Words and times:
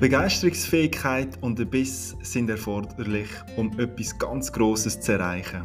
Begeisterungsfähigkeit 0.00 1.42
und 1.42 1.58
der 1.58 1.64
Biss 1.64 2.16
sind 2.22 2.48
erforderlich, 2.48 3.28
um 3.56 3.76
etwas 3.80 4.16
ganz 4.16 4.52
Grosses 4.52 5.00
zu 5.00 5.12
erreichen. 5.12 5.64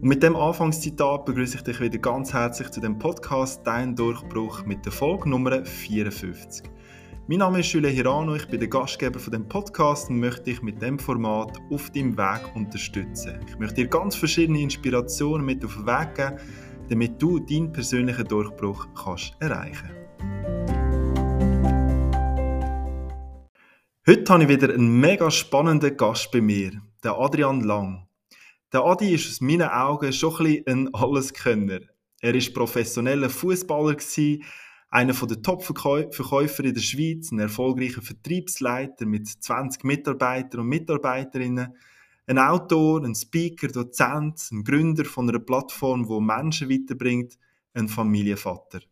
Und 0.00 0.08
mit 0.08 0.22
dem 0.22 0.34
Anfangszitat 0.34 1.26
begrüße 1.26 1.58
ich 1.58 1.62
dich 1.62 1.78
wieder 1.78 1.98
ganz 1.98 2.32
herzlich 2.32 2.70
zu 2.70 2.80
dem 2.80 2.98
Podcast 2.98 3.60
Dein 3.66 3.94
Durchbruch 3.94 4.64
mit 4.64 4.86
der 4.86 4.92
Folge 4.92 5.28
Nummer 5.28 5.62
54. 5.66 6.64
Mein 7.26 7.40
Name 7.40 7.60
ist 7.60 7.70
Julia 7.70 7.90
Hirano, 7.90 8.36
ich 8.36 8.48
bin 8.48 8.58
der 8.58 8.70
Gastgeber 8.70 9.18
von 9.18 9.32
dem 9.34 9.46
Podcast 9.46 10.08
und 10.08 10.18
möchte 10.18 10.44
dich 10.44 10.62
mit 10.62 10.80
dem 10.80 10.98
Format 10.98 11.58
auf 11.70 11.90
deinem 11.90 12.16
Weg 12.16 12.40
unterstützen. 12.54 13.38
Ich 13.46 13.58
möchte 13.58 13.82
dir 13.82 13.88
ganz 13.88 14.16
verschiedene 14.16 14.62
Inspirationen 14.62 15.44
mit 15.44 15.62
auf 15.62 15.74
den 15.74 15.86
Weg 15.86 16.14
geben, 16.14 16.36
damit 16.88 17.20
du 17.20 17.38
deinen 17.38 17.70
persönlichen 17.70 18.26
Durchbruch 18.26 18.86
kannst 18.94 19.36
erreichen. 19.40 19.90
Heute 24.08 24.32
habe 24.32 24.44
ich 24.44 24.48
wieder 24.48 24.72
einen 24.72 25.00
mega 25.00 25.32
spannenden 25.32 25.96
Gast 25.96 26.30
bei 26.30 26.40
mir, 26.40 26.80
der 27.02 27.18
Adrian 27.18 27.62
Lang. 27.62 28.06
Der 28.72 28.84
Adi 28.84 29.12
ist 29.12 29.28
aus 29.28 29.40
meinen 29.40 29.68
Augen 29.68 30.12
schon 30.12 30.32
ein, 30.46 30.62
bisschen 30.62 30.86
ein 30.86 30.94
Alleskönner. 30.94 31.80
Er 32.20 32.34
war 32.34 32.52
professioneller 32.54 33.28
Fußballer, 33.28 33.96
einer 34.90 35.12
der 35.12 35.42
Top-Verkäufer 35.42 36.64
in 36.64 36.74
der 36.74 36.80
Schweiz, 36.80 37.32
ein 37.32 37.40
erfolgreicher 37.40 38.00
Vertriebsleiter 38.00 39.06
mit 39.06 39.26
20 39.26 39.82
Mitarbeitern 39.82 40.60
und 40.60 40.68
Mitarbeiterinnen, 40.68 41.74
ein 42.28 42.38
Autor, 42.38 43.02
ein 43.02 43.16
Speaker, 43.16 43.66
Dozent, 43.66 44.40
ein 44.52 44.62
Gründer 44.62 45.04
von 45.04 45.28
einer 45.28 45.40
Plattform, 45.40 46.06
die 46.06 46.20
Menschen 46.20 46.70
weiterbringt, 46.70 47.36
ein 47.74 47.88
Familienvater. 47.88 48.82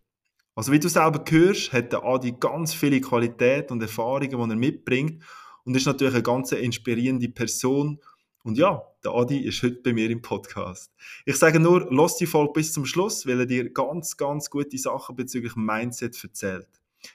Also 0.57 0.71
wie 0.71 0.79
du 0.79 0.89
selber 0.89 1.25
hörst, 1.29 1.73
hat 1.73 1.93
der 1.93 2.05
Adi 2.05 2.37
ganz 2.39 2.73
viele 2.73 3.01
Qualitäten 3.01 3.73
und 3.73 3.83
Erfahrungen, 3.83 4.31
die 4.31 4.37
er 4.37 4.57
mitbringt 4.57 5.25
und 5.65 5.77
ist 5.77 5.85
natürlich 5.85 6.15
eine 6.15 6.23
ganz 6.23 6.53
inspirierende 6.53 7.29
Person 7.29 7.99
und 8.45 8.57
ja, 8.57 8.83
der 9.03 9.13
Adi 9.13 9.39
ist 9.39 9.63
heute 9.65 9.81
bei 9.83 9.93
mir 9.93 10.09
im 10.11 10.23
Podcast. 10.23 10.93
Ich 11.25 11.39
sage 11.39 11.59
nur, 11.59 11.89
lass 11.91 12.19
die 12.19 12.27
Folge 12.27 12.53
bis 12.53 12.73
zum 12.73 12.87
Schluss, 12.87 13.27
weil 13.27 13.41
er 13.41 13.47
dir 13.47 13.73
ganz, 13.73 14.17
ganz 14.17 14.49
gute 14.49 14.79
Sachen 14.79 15.17
bezüglich 15.17 15.57
Mindset 15.57 16.23
erzählt. 16.23 16.69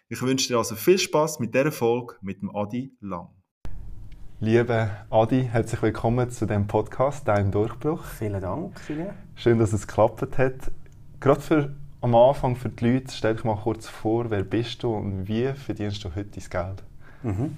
Ich 0.10 0.22
wünsche 0.22 0.50
dir 0.50 0.58
also 0.58 0.76
viel 0.76 0.98
Spaß 0.98 1.40
mit 1.40 1.56
dieser 1.56 1.72
Folge 1.72 2.16
mit 2.22 2.42
dem 2.42 2.54
Adi 2.54 2.92
Lang. 3.00 3.30
Liebe 4.42 4.92
Adi, 5.10 5.48
herzlich 5.50 5.82
willkommen 5.82 6.30
zu 6.30 6.46
dem 6.46 6.68
Podcast 6.68 7.26
Dein 7.26 7.52
Durchbruch. 7.52 8.04
Vielen 8.04 8.42
Dank, 8.42 8.78
Silja. 8.80 9.14
Schön, 9.36 9.60
dass 9.60 9.72
es 9.72 9.88
geklappt 9.88 10.38
hat. 10.38 10.72
Gerade 11.22 11.42
für 11.42 11.76
am 12.02 12.16
Anfang 12.16 12.56
für 12.56 12.70
die 12.70 12.94
Leute, 12.94 13.12
stell 13.12 13.36
dich 13.36 13.44
mal 13.44 13.58
kurz 13.58 13.88
vor, 13.88 14.30
wer 14.30 14.44
bist 14.44 14.84
du 14.84 14.94
und 14.94 15.28
wie 15.28 15.52
verdienst 15.54 16.04
du 16.04 16.16
heute 16.16 16.30
dein 16.40 16.50
Geld? 16.50 16.84
Mhm. 17.24 17.58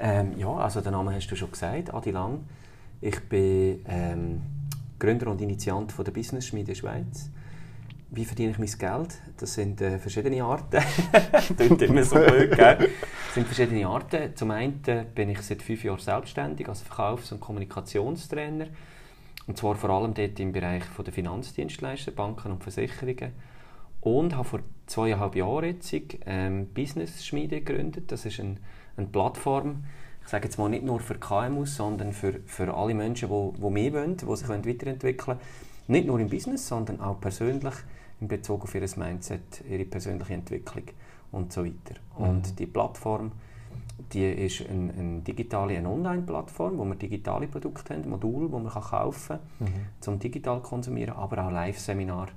Ähm, 0.00 0.38
ja, 0.38 0.52
also 0.54 0.80
den 0.80 0.92
Namen 0.92 1.14
hast 1.14 1.28
du 1.28 1.36
schon 1.36 1.50
gesagt, 1.50 1.92
Adi 1.92 2.10
Lang. 2.10 2.40
Ich 3.00 3.20
bin 3.28 3.84
ähm, 3.88 4.42
Gründer 4.98 5.28
und 5.28 5.40
Initiant 5.40 5.92
von 5.92 6.04
der 6.04 6.12
Business 6.12 6.46
Schmiede 6.46 6.74
Schweiz. 6.74 7.28
Wie 8.10 8.24
verdiene 8.24 8.50
ich 8.52 8.58
mein 8.58 8.70
Geld? 8.78 9.18
Das 9.38 9.54
sind 9.54 9.80
äh, 9.80 9.98
verschiedene 9.98 10.42
Arten. 10.44 10.82
klingt 11.56 11.82
immer 11.82 12.04
so 12.04 12.16
blöd, 12.16 12.54
gell? 12.54 12.76
Das 12.76 13.34
sind 13.34 13.46
verschiedene 13.46 13.86
Arten. 13.86 14.36
Zum 14.36 14.50
einen 14.50 14.82
bin 15.14 15.30
ich 15.30 15.40
seit 15.40 15.62
fünf 15.62 15.82
Jahren 15.82 15.98
selbstständig 15.98 16.68
als 16.68 16.82
Verkaufs- 16.82 17.32
und 17.32 17.40
Kommunikationstrainer. 17.40 18.66
Und 19.46 19.58
zwar 19.58 19.74
vor 19.74 19.90
allem 19.90 20.14
dort 20.14 20.38
im 20.38 20.52
Bereich 20.52 20.84
der 21.04 21.12
Finanzdienstleister, 21.12 22.12
Banken 22.12 22.52
und 22.52 22.62
Versicherungen. 22.62 23.32
Und 24.00 24.36
habe 24.36 24.48
vor 24.48 24.60
zweieinhalb 24.86 25.36
Jahren 25.36 25.64
jetzt 25.64 25.94
ähm, 26.26 26.66
Business 26.74 27.24
Schmiede 27.24 27.60
gegründet. 27.60 28.10
Das 28.10 28.26
ist 28.26 28.40
ein, 28.40 28.58
eine 28.96 29.06
Plattform, 29.06 29.84
ich 30.22 30.28
sage 30.28 30.44
jetzt 30.44 30.58
mal 30.58 30.68
nicht 30.68 30.84
nur 30.84 31.00
für 31.00 31.14
KMUs, 31.14 31.76
sondern 31.76 32.12
für, 32.12 32.40
für 32.46 32.74
alle 32.74 32.94
Menschen, 32.94 33.28
die, 33.28 33.60
die 33.60 33.70
mehr 33.70 33.92
wollen, 33.92 34.16
die 34.16 34.36
sich 34.36 34.48
weiterentwickeln 34.48 35.26
wollen. 35.26 35.38
Nicht 35.88 36.06
nur 36.06 36.20
im 36.20 36.28
Business, 36.28 36.66
sondern 36.66 37.00
auch 37.00 37.20
persönlich 37.20 37.74
in 38.20 38.28
Bezug 38.28 38.62
auf 38.62 38.74
ihr 38.74 38.86
Mindset, 38.96 39.64
ihre 39.68 39.84
persönliche 39.84 40.34
Entwicklung 40.34 40.84
und 41.32 41.52
so 41.52 41.64
weiter. 41.64 42.00
Mhm. 42.16 42.24
Und 42.24 42.58
die 42.58 42.66
Plattform, 42.66 43.32
die 44.12 44.24
ist 44.24 44.68
eine, 44.68 44.92
eine 44.92 45.20
digitale, 45.20 45.76
eine 45.76 45.88
Online-Plattform, 45.88 46.78
wo 46.78 46.84
wir 46.84 46.94
digitale 46.94 47.46
Produkte 47.46 47.94
haben, 47.94 48.08
Module, 48.08 48.48
die 48.48 48.52
man 48.52 48.68
kaufen 48.68 49.38
kann, 49.58 49.68
mhm. 49.68 49.86
zum 50.00 50.18
digital 50.18 50.60
konsumieren, 50.60 51.14
aber 51.14 51.46
auch 51.46 51.50
Live-Seminar 51.50 52.28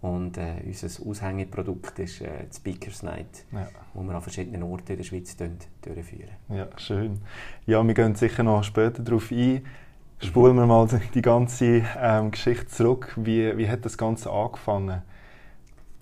und 0.00 0.38
äh, 0.38 0.62
unser 0.64 1.06
Aushängeprodukt 1.06 1.98
ist 1.98 2.20
äh, 2.20 2.46
die 2.48 2.56
Speakers 2.56 3.02
Night, 3.02 3.44
ja. 3.50 3.66
wo 3.94 4.02
wir 4.02 4.14
an 4.14 4.22
verschiedenen 4.22 4.62
Orten 4.62 4.92
in 4.92 4.98
der 4.98 5.04
Schweiz 5.04 5.36
durchführen. 5.36 6.30
Ja, 6.48 6.68
schön. 6.76 7.20
Ja, 7.66 7.84
wir 7.84 7.94
gehen 7.94 8.14
sicher 8.14 8.44
noch 8.44 8.62
später 8.62 9.02
darauf 9.02 9.30
ein. 9.32 9.64
Spulen 10.20 10.56
wir 10.56 10.66
mal 10.66 10.88
die 11.14 11.22
ganze 11.22 11.84
ähm, 12.00 12.30
Geschichte 12.30 12.66
zurück. 12.66 13.12
Wie, 13.16 13.56
wie 13.56 13.68
hat 13.68 13.84
das 13.84 13.96
Ganze 13.98 14.30
angefangen 14.30 15.02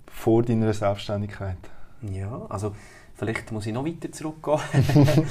vor 0.07 0.43
deiner 0.43 0.73
Selbstständigkeit? 0.73 1.57
Ja, 2.01 2.45
also 2.49 2.75
vielleicht 3.17 3.51
muss 3.51 3.65
ich 3.65 3.73
noch 3.73 3.85
weiter 3.85 4.11
zurückgehen. 4.11 4.59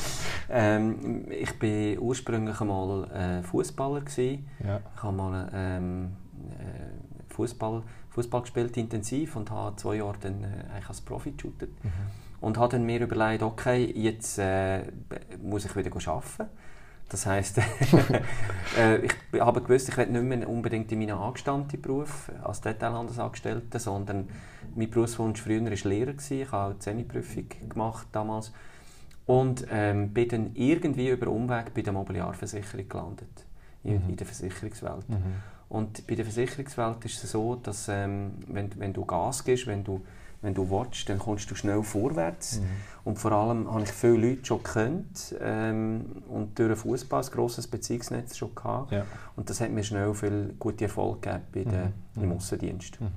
ähm, 0.50 1.30
ich 1.30 1.60
war 1.62 2.02
ursprünglich 2.02 2.60
einmal 2.60 3.10
äh, 3.10 3.42
Fußballer 3.42 4.02
Ja. 4.64 4.80
Ich 4.94 5.02
habe 5.02 5.16
mal 5.16 5.50
ähm, 5.54 6.16
äh, 6.50 7.32
Fußball 7.34 7.82
Fußball 8.16 8.40
gespielt, 8.40 8.76
intensiv, 8.78 9.36
und 9.36 9.50
habe 9.50 9.76
zwei 9.76 9.96
Jahre 9.96 10.16
dann 10.20 10.42
äh, 10.42 10.46
eigentlich 10.72 10.88
als 10.88 11.02
Profi 11.02 11.32
geshootet. 11.32 11.70
Mhm. 11.84 11.90
Und 12.40 12.58
habe 12.58 12.72
dann 12.72 12.84
mir 12.84 13.00
überlegt, 13.00 13.42
okay, 13.42 13.92
jetzt 13.94 14.38
äh, 14.38 14.84
muss 15.42 15.66
ich 15.66 15.76
wieder 15.76 15.90
arbeiten. 15.90 16.50
Das 17.08 17.24
heisst, 17.24 17.58
äh, 18.78 19.06
ich 19.06 19.40
habe 19.40 19.62
gewusst, 19.62 19.88
ich 19.88 19.96
werde 19.96 20.12
nicht 20.12 20.24
mehr 20.24 20.48
unbedingt 20.48 20.90
in 20.90 20.98
meinen 20.98 21.16
angestammten 21.16 21.80
Beruf 21.80 22.32
als 22.42 22.60
Detailhandelsangestellter, 22.62 23.78
sondern 23.78 24.28
mein 24.74 24.90
Berufswunsch 24.90 25.40
früher 25.40 25.62
war 25.62 25.70
Lehrer. 25.70 26.12
Gewesen. 26.12 26.40
Ich 26.40 26.50
habe 26.50 26.70
eine 26.70 26.78
Zähneprüfung 26.80 27.44
gemacht 27.68 28.08
damals. 28.10 28.52
Und 29.26 29.66
ähm, 29.70 30.10
bin 30.10 30.28
dann 30.28 30.50
irgendwie 30.54 31.08
über 31.08 31.28
Umweg 31.28 31.74
bei 31.74 31.82
der 31.82 31.92
Mobiliarversicherung 31.92 32.88
gelandet, 32.88 33.44
in, 33.82 34.04
mhm. 34.04 34.10
in 34.10 34.16
der 34.16 34.26
Versicherungswelt. 34.26 35.08
Mhm. 35.08 35.42
Und 35.68 36.06
bei 36.06 36.14
der 36.14 36.24
Versicherungswelt 36.24 37.04
ist 37.04 37.22
es 37.22 37.32
so, 37.32 37.56
dass 37.56 37.88
ähm, 37.88 38.34
wenn, 38.46 38.70
wenn 38.78 38.92
du 38.92 39.04
Gas 39.04 39.44
gibst, 39.44 39.66
wenn 39.66 39.82
du, 39.82 40.04
wenn 40.42 40.54
du 40.54 40.70
willst, 40.70 41.08
dann 41.08 41.18
kommst 41.18 41.50
du 41.50 41.54
schnell 41.54 41.82
vorwärts. 41.82 42.60
Mhm. 42.60 42.66
Und 43.04 43.18
vor 43.18 43.32
allem 43.32 43.72
habe 43.72 43.82
ich 43.82 43.90
viele 43.90 44.28
Leute 44.28 44.44
schon 44.44 44.62
gekannt 44.62 45.34
ähm, 45.40 46.22
und 46.28 46.58
durch 46.58 46.68
den 46.68 46.76
Fußball 46.76 47.22
ein 47.22 47.30
grosses 47.30 47.66
Beziehungsnetz 47.66 48.36
schon 48.36 48.54
gehabt. 48.54 48.92
Ja. 48.92 49.04
Und 49.36 49.50
das 49.50 49.60
hat 49.60 49.70
mir 49.70 49.82
schnell 49.82 50.12
viel 50.14 50.54
gute 50.58 50.84
Erfolg 50.84 51.22
gegeben 51.22 51.44
bei 51.52 51.64
der, 51.64 51.92
mhm. 52.14 52.22
im 52.22 52.32
Aussendienst. 52.32 53.00
Mhm. 53.00 53.08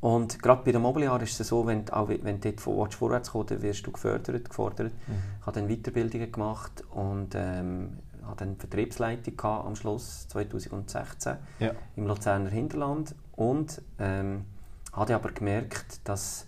Und 0.00 0.42
gerade 0.42 0.62
bei 0.64 0.72
der 0.72 0.80
Mobiliar 0.80 1.20
ist 1.20 1.38
es 1.38 1.48
so, 1.48 1.66
wenn, 1.66 1.88
auch 1.90 2.08
wenn 2.08 2.40
du 2.40 2.52
dort 2.52 2.94
vorwärts 2.94 3.32
kommst, 3.32 3.50
dann 3.50 3.60
wirst 3.60 3.86
du 3.86 3.92
gefördert, 3.92 4.48
gefordert. 4.48 4.92
Mhm. 5.06 5.14
Ich 5.40 5.46
habe 5.46 5.60
dann 5.60 5.68
Weiterbildungen 5.68 6.32
gemacht 6.32 6.84
und 6.90 7.34
ähm, 7.34 7.98
hatte 8.26 8.44
eine 8.44 8.56
Vertriebsleitung 8.56 9.40
am 9.40 9.76
Schluss 9.76 10.26
2016 10.28 11.36
ja. 11.58 11.72
im 11.96 12.06
Luzerner 12.06 12.50
Hinterland 12.50 13.14
und 13.32 13.82
ähm, 13.98 14.46
habe 14.92 15.14
aber 15.14 15.30
gemerkt, 15.32 16.00
dass, 16.04 16.46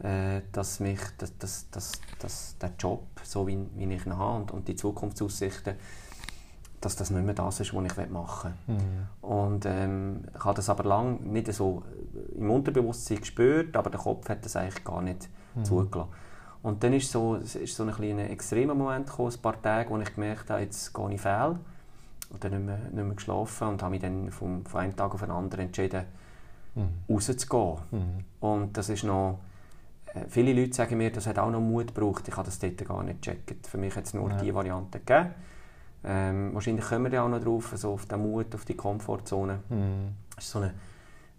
äh, 0.00 0.42
dass 0.52 0.80
mich 0.80 1.00
dass, 1.18 1.36
dass, 1.38 1.70
dass, 1.70 1.92
dass 2.18 2.56
der 2.58 2.72
Job, 2.78 3.04
so 3.22 3.46
wie, 3.46 3.58
wie 3.76 3.92
ich 3.92 4.06
ihn 4.06 4.16
habe 4.16 4.36
und, 4.36 4.50
und 4.50 4.68
die 4.68 4.76
Zukunftsaussichten, 4.76 5.74
dass 6.80 6.94
das 6.94 7.10
nicht 7.10 7.24
mehr 7.24 7.34
das 7.34 7.60
ist, 7.60 7.74
was 7.74 7.84
ich 7.84 8.10
machen 8.10 8.54
will. 8.66 8.76
Mhm. 8.76 9.28
Und 9.28 9.66
ähm, 9.66 10.24
ich 10.36 10.44
habe 10.44 10.54
das 10.54 10.68
aber 10.68 10.84
lange 10.84 11.14
nicht 11.22 11.52
so 11.52 11.82
im 12.36 12.50
Unterbewusstsein 12.50 13.18
gespürt, 13.18 13.76
aber 13.76 13.90
der 13.90 14.00
Kopf 14.00 14.28
hat 14.28 14.44
das 14.44 14.54
eigentlich 14.54 14.84
gar 14.84 15.02
nicht 15.02 15.28
mhm. 15.54 15.64
zugelassen. 15.64 16.10
Und 16.62 16.82
dann 16.82 16.92
ist 16.92 17.10
so, 17.10 17.36
ist 17.36 17.74
so 17.74 17.84
ein 17.84 17.92
kleiner 17.92 18.30
extremer 18.30 18.74
Moment 18.74 19.06
gekommen, 19.06 19.32
ein 19.32 19.40
paar 19.40 19.60
Tage, 19.60 19.90
wo 19.90 19.98
ich 19.98 20.14
gemerkt 20.14 20.50
habe, 20.50 20.62
jetzt 20.62 20.92
gehe 20.92 21.12
ich 21.12 21.20
fehl. 21.20 21.56
Und 22.30 22.44
dann 22.44 22.50
nicht 22.52 22.66
mehr, 22.66 22.78
nicht 22.78 22.94
mehr 22.94 23.14
geschlafen 23.14 23.68
und 23.68 23.82
habe 23.82 23.92
mich 23.92 24.02
dann 24.02 24.30
vom, 24.30 24.66
von 24.66 24.80
einem 24.80 24.94
Tag 24.94 25.14
auf 25.14 25.20
den 25.20 25.30
anderen 25.30 25.66
entschieden, 25.66 26.04
mhm. 26.78 27.14
rauszugehen. 27.14 27.78
Mhm. 27.90 28.24
Und 28.40 28.76
das 28.76 28.88
ist 28.88 29.04
noch... 29.04 29.40
Äh, 30.14 30.24
viele 30.28 30.52
Leute 30.52 30.74
sagen 30.74 30.96
mir, 30.96 31.10
das 31.10 31.26
hat 31.26 31.38
auch 31.38 31.50
noch 31.50 31.60
Mut 31.60 31.94
gebraucht. 31.94 32.26
Ich 32.28 32.36
habe 32.36 32.46
das 32.46 32.58
dort 32.58 32.84
gar 32.84 33.02
nicht 33.02 33.22
gecheckt. 33.22 33.66
Für 33.66 33.78
mich 33.78 33.94
hat 33.96 34.04
es 34.04 34.14
nur 34.14 34.30
ja. 34.30 34.36
diese 34.36 34.54
Variante 34.54 35.00
gegeben. 35.00 35.30
Ähm, 36.04 36.54
wahrscheinlich 36.54 36.84
kommen 36.84 37.10
wir 37.10 37.22
auch 37.22 37.28
noch 37.28 37.42
drauf, 37.42 37.72
also 37.72 37.92
auf 37.92 38.06
den 38.06 38.22
Mut, 38.22 38.54
auf 38.54 38.64
die 38.64 38.74
Komfortzone. 38.74 39.58
Mhm. 39.68 40.14
Das 40.34 40.44
ist 40.44 40.50
so 40.52 40.60
eine 40.60 40.72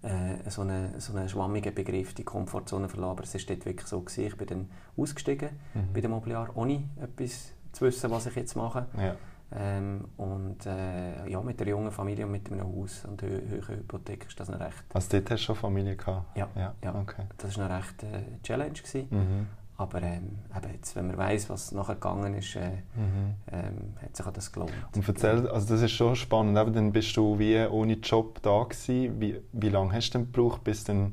äh, 0.01 0.49
so 0.49 0.61
einen 0.61 0.99
so 0.99 1.15
eine 1.15 1.27
schwammigen 1.27 1.73
Begriff, 1.73 2.13
die 2.13 2.23
Komfortzone 2.23 2.89
verlassen. 2.89 3.11
Aber 3.11 3.23
es 3.23 3.33
war 3.33 3.41
dort 3.47 3.65
wirklich 3.65 3.87
so. 3.87 4.01
Gewesen. 4.01 4.25
Ich 4.25 4.37
bin 4.37 4.47
dann 4.47 4.69
ausgestiegen 4.97 5.49
mhm. 5.73 5.93
bei 5.93 6.01
dem 6.01 6.11
Mobiliar, 6.11 6.49
ohne 6.55 6.83
etwas 7.01 7.53
zu 7.71 7.85
wissen, 7.85 8.11
was 8.11 8.25
ich 8.27 8.35
jetzt 8.35 8.55
mache. 8.55 8.85
Ja. 8.97 9.15
Ähm, 9.51 10.05
und 10.17 10.65
äh, 10.65 11.27
ja, 11.27 11.41
mit 11.41 11.59
einer 11.59 11.71
jungen 11.71 11.91
Familie 11.91 12.25
und 12.25 12.31
mit 12.31 12.51
einem 12.51 12.67
Haus 12.67 13.03
und 13.05 13.21
hö 13.23 13.41
hoher 13.49 13.77
Hypothek 13.77 14.27
ist 14.27 14.39
das 14.39 14.49
noch 14.49 14.59
recht... 14.59 14.83
Also 14.93 15.07
dort 15.11 15.31
hast 15.31 15.41
du 15.41 15.45
schon 15.45 15.55
Familie 15.55 15.95
gehabt? 15.95 16.37
Ja, 16.37 16.47
ja, 16.55 16.75
ja. 16.83 16.95
Okay. 16.95 17.23
das 17.37 17.57
war 17.57 17.67
noch 17.67 17.77
recht 17.77 18.03
äh, 18.03 18.41
Challenge. 18.43 18.73
Gewesen. 18.73 19.07
Mhm. 19.09 19.47
aber 19.77 20.03
ähm, 20.03 20.37
eben 20.55 20.73
jetzt, 20.73 20.95
wenn 20.95 21.07
man 21.07 21.17
weiß, 21.17 21.49
was 21.49 21.71
nachher 21.71 21.95
gegangen 21.95 22.33
ist, 22.35 22.55
äh, 22.55 22.69
mhm. 22.95 23.35
ähm, 23.51 23.93
hat 24.01 24.15
sich 24.15 24.25
auch 24.25 24.31
das 24.31 24.51
gelohnt. 24.51 24.71
Und 24.95 25.07
erzähl, 25.07 25.47
also 25.47 25.73
das 25.73 25.81
ist 25.81 25.91
schon 25.91 26.15
spannend, 26.15 26.57
eben, 26.57 26.73
dann 26.73 26.91
bist 26.91 27.15
du 27.17 27.39
wie 27.39 27.57
ohne 27.65 27.93
Job 27.93 28.41
da 28.43 28.63
gewesen. 28.63 29.19
Wie, 29.19 29.41
wie 29.53 29.69
lange 29.69 29.93
hast 29.93 30.11
du 30.11 30.19
denn 30.19 30.31
gebraucht, 30.31 30.63
bis 30.63 30.83
du 30.83 31.11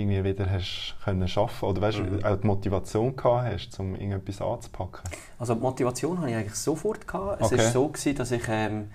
irgendwie 0.00 0.24
wieder 0.24 0.50
hast 0.50 0.96
können 1.04 1.22
arbeiten 1.22 1.64
oder 1.64 1.80
weißt, 1.80 1.98
mhm. 1.98 2.24
auch 2.24 2.36
die 2.36 2.46
Motivation 2.46 3.16
gehabt 3.16 3.52
hast, 3.52 3.80
um 3.80 3.94
irgendetwas 3.94 4.40
anzupacken? 4.40 5.02
Also 5.38 5.54
die 5.54 5.60
Motivation 5.60 6.18
hatte 6.18 6.30
ich 6.30 6.36
eigentlich 6.36 6.54
sofort. 6.54 7.06
Gehabt. 7.06 7.40
Es 7.40 7.52
war 7.52 7.58
so, 7.58 7.88
gewesen, 7.88 8.16
dass 8.16 8.30
ich 8.30 8.42
ähm, 8.48 8.90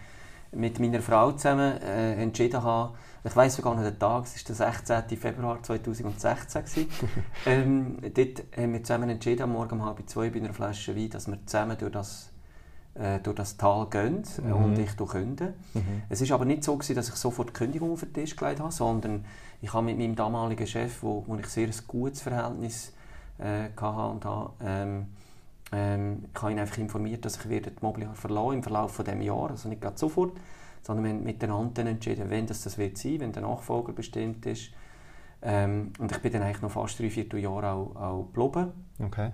mit 0.52 0.80
meiner 0.80 1.02
Frau 1.02 1.32
zusammen 1.32 1.82
äh, 1.82 2.22
entschieden 2.22 2.64
habe, 2.64 2.94
ich 3.26 3.36
weiß 3.36 3.56
sogar 3.56 3.74
noch 3.74 3.82
den 3.82 3.98
Tag, 3.98 4.26
es 4.26 4.36
war 4.60 4.72
der 4.72 4.74
16. 5.06 5.18
Februar 5.18 5.62
2016. 5.64 6.88
ähm, 7.48 7.98
dort 8.02 8.44
haben 8.56 8.74
wir 8.74 8.84
zusammen 8.84 9.10
entschieden, 9.10 9.42
am 9.44 9.54
Morgen 9.54 9.80
um 9.80 9.86
halb 9.86 10.08
zwei 10.08 10.30
bei 10.30 10.40
einer 10.40 10.54
Flasche 10.54 10.96
Wein, 10.96 11.10
dass 11.10 11.28
wir 11.28 11.40
zusammen 11.46 11.76
durch 11.76 11.92
das, 11.92 12.30
äh, 12.96 13.20
durch 13.20 13.36
das 13.36 13.58
Tal 13.58 13.88
gehen 13.90 14.24
mhm. 14.44 14.54
und 14.54 14.80
ich 14.80 14.96
kündigen. 14.96 15.54
Mhm. 15.74 16.04
Es 16.10 16.28
war 16.28 16.36
aber 16.36 16.46
nicht 16.46 16.64
so, 16.64 16.76
gewesen, 16.76 16.96
dass 16.96 17.10
ich 17.10 17.16
sofort 17.16 17.50
die 17.50 17.54
Kündigung 17.54 17.92
auf 17.92 18.02
den 18.02 18.14
Tisch 18.14 18.36
gelegt 18.36 18.60
habe, 18.60 18.72
sondern 18.72 19.26
ich 19.62 19.74
habe 19.74 19.86
mit 19.86 19.98
meinem 19.98 20.16
damaligen 20.16 20.66
Chef, 20.66 21.04
wo, 21.04 21.24
wo 21.28 21.36
ich 21.36 21.48
sehr 21.48 21.68
ein 21.68 21.74
gutes 21.88 22.22
Verhältnis 22.22 22.94
äh, 23.38 23.70
hatte 23.76 24.12
und 24.12 24.26
habe, 24.26 24.54
ähm, 24.64 25.08
ähm, 25.72 26.26
ich 26.34 26.42
habe 26.42 26.52
ihn 26.52 26.60
einfach 26.60 26.78
informiert, 26.78 27.26
dass 27.26 27.38
ich 27.38 27.50
werde 27.50 27.72
die 27.72 27.84
Mobiliar 27.84 28.16
verlassen 28.16 28.54
im 28.54 28.64
Verlauf 28.64 28.94
von 28.94 29.06
dem 29.06 29.22
Jahr, 29.22 29.50
also 29.50 29.68
nicht 29.68 29.82
gerade 29.82 29.98
sofort, 29.98 30.34
sondern 30.82 31.06
wir 31.06 31.14
haben 31.14 31.24
miteinander 31.24 31.86
entschieden, 31.86 32.30
wenn 32.30 32.48
das, 32.48 32.62
das 32.64 32.78
wird 32.78 32.98
sein, 32.98 33.20
wenn 33.20 33.32
der 33.34 33.42
Nachfolger 33.42 33.92
bestimmt 33.92 34.46
ist. 34.46 34.70
Ähm, 35.42 35.92
und 36.00 36.12
ich 36.12 36.20
bin 36.20 36.32
dann 36.32 36.44
eigentlich 36.44 36.62
noch 36.62 36.72
fast 36.72 37.00
drei, 37.00 37.10
vier 37.10 37.26
Jahre 37.40 37.72
auch, 37.72 37.96
auch 37.96 38.28
geblieben. 38.34 38.72
Okay. 39.04 39.32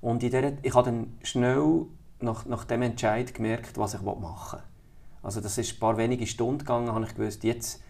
Und 0.00 0.22
in 0.22 0.30
der, 0.30 0.52
ich 0.62 0.74
habe 0.74 0.90
dann 0.90 1.12
schnell 1.22 1.86
nach, 2.20 2.46
nach 2.46 2.64
dem 2.64 2.82
Entscheid 2.82 3.32
gemerkt, 3.34 3.78
was 3.78 3.94
ich 3.94 4.02
machen 4.02 4.58
will. 4.58 4.64
Also 5.22 5.40
das 5.40 5.58
ist 5.58 5.74
ein 5.74 5.80
paar 5.80 5.96
wenige 5.96 6.26
Stunden 6.26 6.58
gegangen, 6.58 6.92
habe 6.92 7.04
ich 7.04 7.14
gewusst, 7.14 7.42
jetzt, 7.44 7.82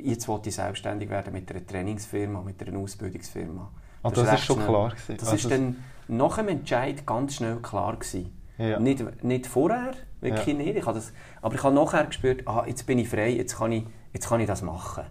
jetzt 0.00 0.28
will 0.28 0.40
ich 0.44 0.54
selbstständig 0.54 1.10
werden 1.10 1.32
mit 1.32 1.50
einer 1.50 1.66
Trainingsfirma, 1.66 2.42
mit 2.42 2.62
einer 2.66 2.78
Ausbildungsfirma. 2.78 3.70
Ah, 4.02 4.10
das, 4.10 4.24
das 4.24 4.34
ist 4.34 4.46
schon 4.46 4.56
schnell. 4.56 4.68
klar 4.68 4.90
gewesen. 4.90 5.16
Das 5.18 5.28
also 5.28 5.48
ist 5.48 5.50
dann 5.50 5.76
nach 6.08 6.36
dem 6.36 6.48
Entscheid 6.48 7.06
ganz 7.06 7.34
schnell 7.34 7.56
klar 7.56 7.96
gewesen. 7.96 8.36
Ja. 8.58 8.78
Nicht, 8.78 9.24
nicht 9.24 9.46
vorher, 9.46 9.92
wirklich 10.20 10.46
ja. 10.46 10.54
nicht. 10.54 10.76
Ich 10.76 10.84
das, 10.84 11.12
aber 11.40 11.54
ich 11.54 11.62
habe 11.62 11.74
nachher 11.74 12.04
gespürt, 12.04 12.46
ah, 12.46 12.64
jetzt 12.66 12.86
bin 12.86 12.98
ich 12.98 13.08
frei, 13.08 13.30
jetzt 13.30 13.56
kann 13.56 13.72
ich, 13.72 13.84
jetzt 14.12 14.28
kann 14.28 14.40
ich 14.40 14.46
das 14.46 14.62
machen. 14.62 15.04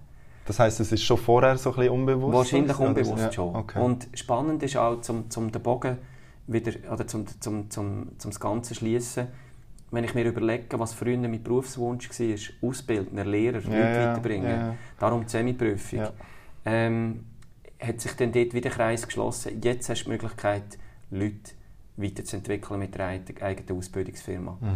Das 0.46 0.60
heisst, 0.60 0.80
es 0.80 0.92
ist 0.92 1.04
schon 1.04 1.18
vorher 1.18 1.58
so 1.58 1.72
ein 1.72 1.76
bisschen 1.76 1.94
unbewusst? 1.94 2.34
Wahrscheinlich 2.34 2.80
unbewusst 2.80 3.24
ja. 3.24 3.32
schon. 3.32 3.56
Okay. 3.56 3.80
Und 3.80 4.08
spannend 4.14 4.64
ist 4.64 4.78
auch, 4.78 5.02
zum, 5.02 5.30
zum 5.30 5.52
den 5.52 5.62
Bogen 5.62 5.98
wieder, 6.52 6.92
oder 6.92 7.08
zum, 7.08 7.26
zum, 7.40 7.70
zum, 7.70 8.20
zum 8.20 8.32
das 8.32 8.40
Ganze 8.40 8.76
schließen, 8.76 9.28
wenn 9.92 10.04
ich 10.04 10.16
mir 10.16 10.26
überlege, 10.26 10.80
was 10.80 10.94
früher 10.94 11.18
mein 11.18 11.44
Berufswunsch 11.44 12.10
war, 12.10 12.70
Ausbildner, 12.70 13.26
Lehrer, 13.26 13.62
Leute 13.62 13.72
weiterbringen, 13.72 14.78
darum 14.98 15.24
die 15.26 15.30
Semi-Prüfung, 15.30 16.08
ähm, 16.66 17.26
hat 17.82 18.00
sich 18.00 18.14
dann 18.14 18.32
dort 18.32 18.54
wieder 18.54 18.70
Kreis 18.70 19.06
geschlossen. 19.06 19.62
Jetzt 19.62 19.90
hast 19.90 20.02
du 20.02 20.04
die 20.06 20.12
Möglichkeit, 20.12 20.78
Leute 21.10 21.52
weiterzuentwickeln 21.98 22.80
mit 22.80 22.96
der 22.96 23.08
eigenen 23.08 23.78
Ausbildungsfirma. 23.78 24.58
Mhm. 24.62 24.68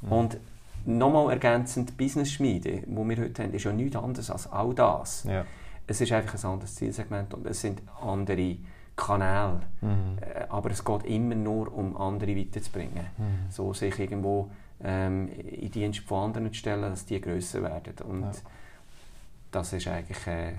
Mhm. 0.00 0.12
Und 0.12 0.38
nochmal 0.86 1.32
ergänzend, 1.32 1.96
Business-Schmiede, 1.96 2.82
die 2.86 2.86
wir 2.86 3.16
heute 3.16 3.42
haben, 3.42 3.52
ist 3.52 3.64
ja 3.64 3.72
nichts 3.72 3.96
anderes 3.96 4.30
als 4.30 4.50
all 4.50 4.74
das. 4.74 5.24
Ja. 5.24 5.44
Es 5.86 6.00
ist 6.00 6.12
einfach 6.12 6.42
ein 6.42 6.50
anderes 6.50 6.74
Zielsegment 6.76 7.34
und 7.34 7.46
es 7.46 7.60
sind 7.60 7.82
andere 8.00 8.56
Kanäle. 8.96 9.60
Mhm. 9.80 10.18
Äh, 10.20 10.44
aber 10.48 10.70
es 10.70 10.84
geht 10.84 11.04
immer 11.04 11.34
nur 11.34 11.72
um 11.72 11.96
andere 11.96 12.36
weiterzubringen. 12.36 13.06
Mhm. 13.16 13.50
So 13.50 13.72
sich 13.72 13.98
irgendwo 13.98 14.50
ähm, 14.82 15.28
in 15.28 15.70
Dienst 15.70 16.00
von 16.00 16.26
anderen 16.26 16.48
zu 16.48 16.54
stellen, 16.54 16.82
dass 16.82 17.04
die 17.04 17.20
grösser 17.20 17.62
werden. 17.62 17.94
Und 18.06 18.22
ja. 18.22 18.32
das 19.50 19.72
ist 19.72 19.86
eigentlich 19.88 20.26
äh, 20.26 20.52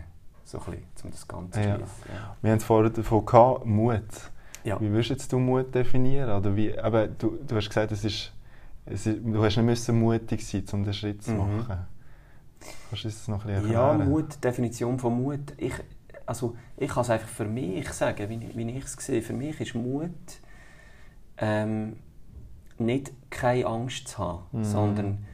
so 0.45 0.59
ein 0.59 0.65
bisschen, 0.65 0.83
um 1.03 1.11
das 1.11 1.27
Ganze 1.27 1.61
zu 1.61 1.67
ja. 1.67 1.77
Wir 2.41 2.51
haben 2.51 2.57
es 2.57 2.63
vorhin 2.63 2.93
davon 2.93 3.25
gehabt, 3.25 3.65
Mut. 3.65 4.03
Ja. 4.63 4.79
Wie 4.79 4.89
würdest 4.91 5.31
du 5.31 5.39
Mut 5.39 5.75
definieren? 5.75 6.29
Oder 6.29 6.55
wie, 6.55 6.77
aber 6.77 7.07
du, 7.07 7.37
du 7.45 7.55
hast 7.55 7.67
gesagt, 7.67 7.91
es 7.91 8.05
ist, 8.05 8.31
es 8.85 9.05
ist, 9.05 9.19
du 9.23 9.43
hast 9.43 9.57
nicht 9.57 9.65
müssen 9.65 9.99
mutig 9.99 10.45
sein, 10.45 10.63
um 10.71 10.83
den 10.83 10.93
Schritt 10.93 11.23
zu 11.23 11.31
mhm. 11.31 11.37
machen. 11.37 11.77
Mhm. 11.77 11.93
Kannst 12.89 13.03
du 13.03 13.07
das 13.09 13.27
noch 13.27 13.45
ein 13.45 13.47
bisschen 13.47 13.71
erklären? 13.71 13.99
Ja, 13.99 14.05
Mut, 14.05 14.43
Definition 14.43 14.97
von 14.97 15.21
Mut. 15.21 15.53
Ich, 15.57 15.73
also, 16.25 16.55
ich 16.77 16.89
kann 16.89 17.01
es 17.01 17.09
einfach 17.09 17.27
für 17.27 17.45
mich 17.45 17.87
sagen, 17.89 18.29
wie, 18.29 18.55
wie 18.55 18.71
ich 18.71 18.85
es 18.85 18.93
sehe. 18.93 19.21
Für 19.21 19.33
mich 19.33 19.59
ist 19.59 19.75
Mut 19.75 20.11
ähm, 21.37 21.97
nicht 22.77 23.11
keine 23.29 23.65
Angst 23.65 24.07
zu 24.07 24.17
haben, 24.19 24.43
mhm. 24.51 24.63
sondern 24.63 25.25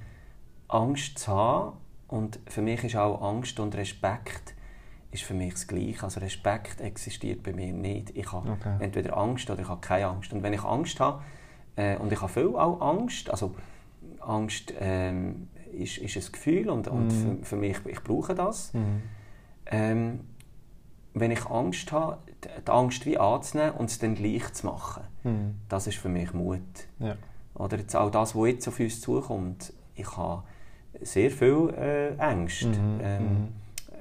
Angst 0.68 1.20
zu 1.20 1.32
haben. 1.34 1.78
Und 2.08 2.40
für 2.48 2.62
mich 2.62 2.84
ist 2.84 2.96
auch 2.96 3.22
Angst 3.22 3.60
und 3.60 3.76
Respekt 3.76 4.56
ist 5.12 5.24
für 5.24 5.34
mich 5.34 5.54
das 5.54 5.68
Gleiche. 5.68 6.04
Also 6.04 6.20
Respekt 6.20 6.82
existiert 6.82 7.44
bei 7.44 7.54
mir 7.54 7.74
nicht. 7.74 8.16
Ich 8.16 8.32
habe 8.32 8.52
okay. 8.52 8.76
entweder 8.80 9.18
Angst 9.18 9.50
oder 9.50 9.62
ich 9.62 9.68
habe 9.68 9.82
keine 9.82 10.08
Angst. 10.08 10.34
Und 10.34 10.44
wenn 10.44 10.54
ich 10.54 10.64
Angst 10.64 11.00
habe, 11.00 11.22
äh, 11.76 11.98
und 11.98 12.12
ich 12.12 12.22
habe 12.22 12.32
viel 12.32 12.56
auch 12.56 12.82
Angst, 12.82 13.30
also 13.30 13.56
Angst 14.20 14.74
ähm, 14.80 15.50
ist, 15.72 15.98
ist 15.98 16.18
ein 16.18 16.32
Gefühl 16.32 16.70
und, 16.70 16.88
und 16.88 17.08
mm. 17.08 17.10
für, 17.10 17.46
für, 17.46 17.56
mich, 17.56 17.78
ich 17.86 18.04
brauche 18.04 18.36
das. 18.36 18.74
Mm. 18.74 18.80
Ähm, 19.68 20.20
wenn 21.20 21.32
ich 21.32 21.46
Angst 21.48 21.92
habe, 21.92 22.18
die 22.44 22.72
Angst 22.72 23.06
wie 23.06 23.18
anzunehmen 23.18 23.74
und 23.74 23.90
es 23.90 24.00
dann 24.00 24.16
gleich 24.16 24.54
zu 24.54 24.66
machen, 24.68 25.04
mm. 25.24 25.52
das 25.68 25.88
ist 25.88 25.98
für 25.98 26.10
mich 26.10 26.34
Mut. 26.34 26.62
Ja. 27.00 27.16
Oder 27.56 27.78
jetzt 27.78 27.96
auch 27.96 28.10
das, 28.10 28.36
was 28.36 28.48
jetzt 28.48 28.68
auf 28.68 28.80
uns 28.80 29.02
zukommt. 29.02 29.74
Ich 29.96 30.16
habe 30.16 30.44
sehr 31.02 31.30
viel 31.32 31.74
äh, 31.78 32.16
Ängste. 32.18 32.68
-hmm. 32.68 33.02
Ähm, 33.02 33.48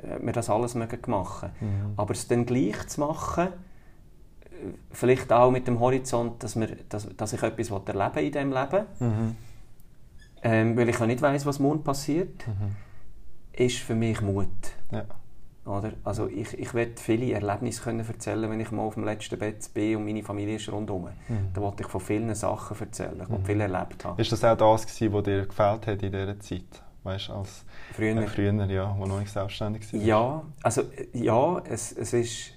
äh, 0.02 0.18
wir 0.20 0.32
das 0.32 0.50
alles 0.50 0.74
machen 0.74 1.50
mhm. 1.60 1.92
Aber 1.96 2.12
es 2.12 2.28
dann 2.28 2.46
gleich 2.46 2.86
zu 2.88 3.00
machen, 3.00 3.48
vielleicht 4.90 5.32
auch 5.32 5.50
mit 5.50 5.66
dem 5.66 5.80
Horizont, 5.80 6.42
dass, 6.42 6.58
wir, 6.58 6.68
dass, 6.88 7.08
dass 7.16 7.32
ich 7.32 7.42
etwas 7.42 7.70
erleben 7.70 8.18
in 8.18 8.32
diesem 8.32 8.52
Leben, 8.52 8.86
mhm. 8.98 9.36
ähm, 10.42 10.76
weil 10.76 10.88
ich 10.88 10.98
ja 10.98 11.06
nicht 11.06 11.22
weiß, 11.22 11.46
was 11.46 11.58
morgen 11.58 11.84
passiert, 11.84 12.46
mhm. 12.46 12.74
ist 13.52 13.78
für 13.78 13.94
mich 13.94 14.20
Mut. 14.20 14.48
Ja. 14.90 15.04
Oder? 15.68 15.92
Also 16.04 16.28
ich, 16.28 16.58
ich 16.58 16.74
werde 16.74 16.92
viele 16.96 17.32
Erlebnisse 17.32 17.82
können 17.82 18.06
erzählen, 18.06 18.50
wenn 18.50 18.60
ich 18.60 18.70
mal 18.70 18.82
auf 18.82 18.94
dem 18.94 19.04
letzten 19.04 19.38
Bett 19.38 19.68
bin 19.74 19.96
und 19.96 20.04
meine 20.04 20.22
Familie 20.22 20.56
ist 20.56 20.70
rundherum. 20.70 21.08
Mhm. 21.28 21.50
Da 21.52 21.60
wollte 21.60 21.82
ich 21.82 21.88
von 21.88 22.00
vielen 22.00 22.34
Sachen 22.34 22.78
erzählen, 22.78 23.20
ich 23.20 23.28
mhm. 23.28 23.44
viel 23.44 23.60
erlebt 23.60 24.04
habe. 24.04 24.20
Ist 24.20 24.32
das 24.32 24.42
auch 24.44 24.56
das, 24.56 24.86
was 24.86 25.22
dir 25.24 25.46
gefällt 25.46 25.86
hat 25.86 26.02
in 26.02 26.12
dieser 26.12 26.40
Zeit? 26.40 26.82
weißt, 27.04 27.30
als 27.30 27.64
früher, 27.94 28.16
äh, 28.16 28.26
früher 28.26 28.52
ja, 28.66 28.94
wo 28.98 29.06
noch 29.06 29.20
nicht 29.20 29.32
selbstständig 29.32 29.92
war? 29.92 30.00
Ja, 30.00 30.42
also 30.62 30.82
ja, 31.12 31.62
es, 31.64 31.92
es 31.92 32.12
ist, 32.12 32.52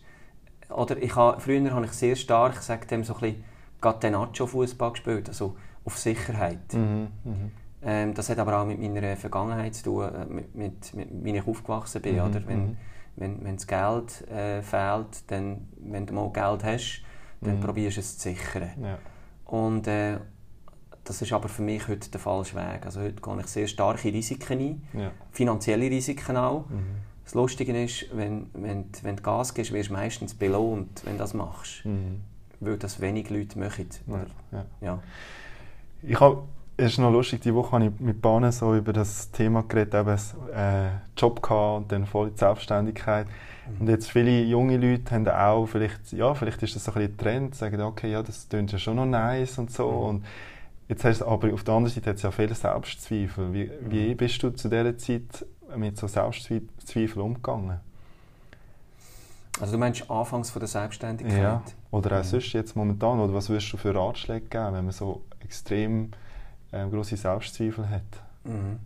oder 0.69 0.97
ich 0.97 1.15
habe, 1.15 1.39
früher 1.39 1.71
habe 1.71 1.85
ich 1.85 1.91
sehr 1.91 2.15
stark, 2.15 2.55
ich 2.55 2.61
sage 2.61 2.85
dem 2.87 3.03
so 3.03 3.13
ein 3.15 3.19
bisschen, 3.19 3.43
Catenaccio-Fußball 3.81 4.91
gespielt, 4.91 5.27
also 5.27 5.55
auf 5.83 5.97
Sicherheit. 5.97 6.73
Mhm, 6.73 7.07
mh. 7.23 7.33
ähm, 7.83 8.13
das 8.13 8.29
hat 8.29 8.37
aber 8.37 8.61
auch 8.61 8.65
mit 8.65 8.79
meiner 8.79 9.17
Vergangenheit 9.17 9.73
zu 9.73 9.83
tun, 9.83 10.03
äh, 10.03 10.25
mit, 10.25 10.55
mit, 10.55 10.93
mit 10.93 11.09
wie 11.11 11.35
ich 11.35 11.47
aufgewachsen 11.47 12.01
bin, 12.01 12.15
mhm, 12.15 12.21
oder? 12.21 12.47
Wenn, 12.47 12.59
mhm. 12.59 12.77
Wenn, 13.15 13.43
wenn 13.43 13.57
das 13.57 13.67
Geld 13.67 14.27
äh, 14.29 14.61
fehlt, 14.61 15.29
dann, 15.29 15.67
wenn 15.77 16.05
du 16.05 16.13
mal 16.13 16.31
Geld 16.31 16.63
hast, 16.63 17.03
dann 17.41 17.57
mhm. 17.57 17.61
probierst 17.61 17.97
du 17.97 18.01
es 18.01 18.17
zu 18.17 18.29
sichern. 18.29 18.69
Ja. 18.81 18.97
Und, 19.45 19.87
äh, 19.87 20.19
das 21.03 21.21
ist 21.21 21.33
aber 21.33 21.49
für 21.49 21.61
mich 21.61 21.87
heute 21.87 22.09
der 22.09 22.19
falsche 22.19 22.55
Weg. 22.55 22.85
Also 22.85 23.01
heute 23.01 23.21
gehe 23.21 23.39
ich 23.39 23.47
sehr 23.47 23.67
starke 23.67 24.13
Risiken 24.13 24.59
ein, 24.59 24.81
ja. 24.93 25.11
finanzielle 25.31 25.89
Risiken 25.89 26.37
auch. 26.37 26.69
Mhm. 26.69 27.01
Das 27.23 27.33
Lustige 27.33 27.83
ist, 27.83 28.05
wenn, 28.13 28.49
wenn, 28.53 28.85
wenn 29.01 29.15
du 29.15 29.23
Gas 29.23 29.53
gibst, 29.53 29.71
wirst 29.71 29.89
du 29.89 29.93
meistens 29.93 30.33
belohnt, 30.33 31.01
wenn 31.05 31.13
du 31.13 31.19
das 31.19 31.33
machst. 31.33 31.85
Mhm. 31.85 32.21
Weil 32.59 32.77
das 32.77 32.99
wenig 33.01 33.29
Leute 33.29 33.57
machen. 33.57 33.89
Ja. 34.51 34.65
Ja. 34.81 34.99
Ich 36.03 36.19
habe, 36.19 36.43
ist 36.81 36.97
noch 36.97 37.11
lustig, 37.11 37.41
diese 37.41 37.55
Woche 37.55 37.71
habe 37.73 37.85
ich 37.85 37.99
mit 37.99 38.21
Bahnen 38.21 38.51
so 38.51 38.75
über 38.75 38.93
das 38.93 39.31
Thema 39.31 39.63
geredet, 39.67 39.93
eben 39.93 40.17
äh, 40.53 40.89
Job 41.17 41.41
gehabt 41.41 41.77
und 41.77 41.91
dann 41.91 42.05
voll 42.05 42.31
die 42.31 42.37
Selbstständigkeit. 42.37 43.27
Mhm. 43.27 43.81
Und 43.81 43.89
jetzt 43.89 44.11
viele 44.11 44.41
junge 44.43 44.77
Leute 44.77 45.13
haben 45.13 45.27
auch, 45.27 45.67
vielleicht, 45.67 46.11
ja, 46.11 46.33
vielleicht 46.33 46.63
ist 46.63 46.75
das 46.75 46.85
so 46.85 46.91
ein 46.91 47.01
bisschen 47.01 47.17
Trend, 47.17 47.55
sagen, 47.55 47.81
okay, 47.81 48.11
ja, 48.11 48.23
das 48.23 48.47
klingt 48.49 48.71
ja 48.71 48.77
schon 48.77 48.95
noch 48.95 49.05
nice 49.05 49.57
und 49.57 49.71
so. 49.71 49.89
Mhm. 49.89 49.97
Und 49.97 50.25
Jetzt 50.91 51.05
hast 51.05 51.21
du 51.21 51.25
aber 51.25 51.53
auf 51.53 51.63
der 51.63 51.73
anderen 51.73 51.95
Seite 51.95 52.09
hat 52.09 52.17
es 52.17 52.23
ja 52.23 52.31
viele 52.31 52.53
Selbstzweifel. 52.53 53.53
Wie, 53.53 53.71
wie 53.79 54.09
mhm. 54.09 54.17
bist 54.17 54.43
du 54.43 54.49
zu 54.49 54.67
dieser 54.67 54.97
Zeit 54.97 55.45
mit 55.77 55.97
so 55.97 56.05
Selbstzweifeln 56.05 57.21
umgegangen? 57.21 57.79
Also 59.61 59.71
du 59.71 59.77
meinst 59.77 60.11
anfangs 60.11 60.49
von 60.49 60.59
der 60.59 60.67
Selbstständigkeit? 60.67 61.41
Ja, 61.41 61.63
oder 61.91 62.17
auch 62.17 62.23
mhm. 62.25 62.27
sonst 62.27 62.51
jetzt 62.51 62.75
momentan. 62.75 63.21
Oder 63.21 63.33
was 63.33 63.47
würdest 63.47 63.71
du 63.71 63.77
für 63.77 63.95
Ratschläge 63.95 64.47
geben, 64.47 64.73
wenn 64.73 64.83
man 64.83 64.91
so 64.91 65.21
extrem 65.39 66.11
äh, 66.71 66.87
große 66.87 67.17
Selbstzweifel 67.17 67.89
hat? 67.89 68.01
Mhm. 68.43 68.79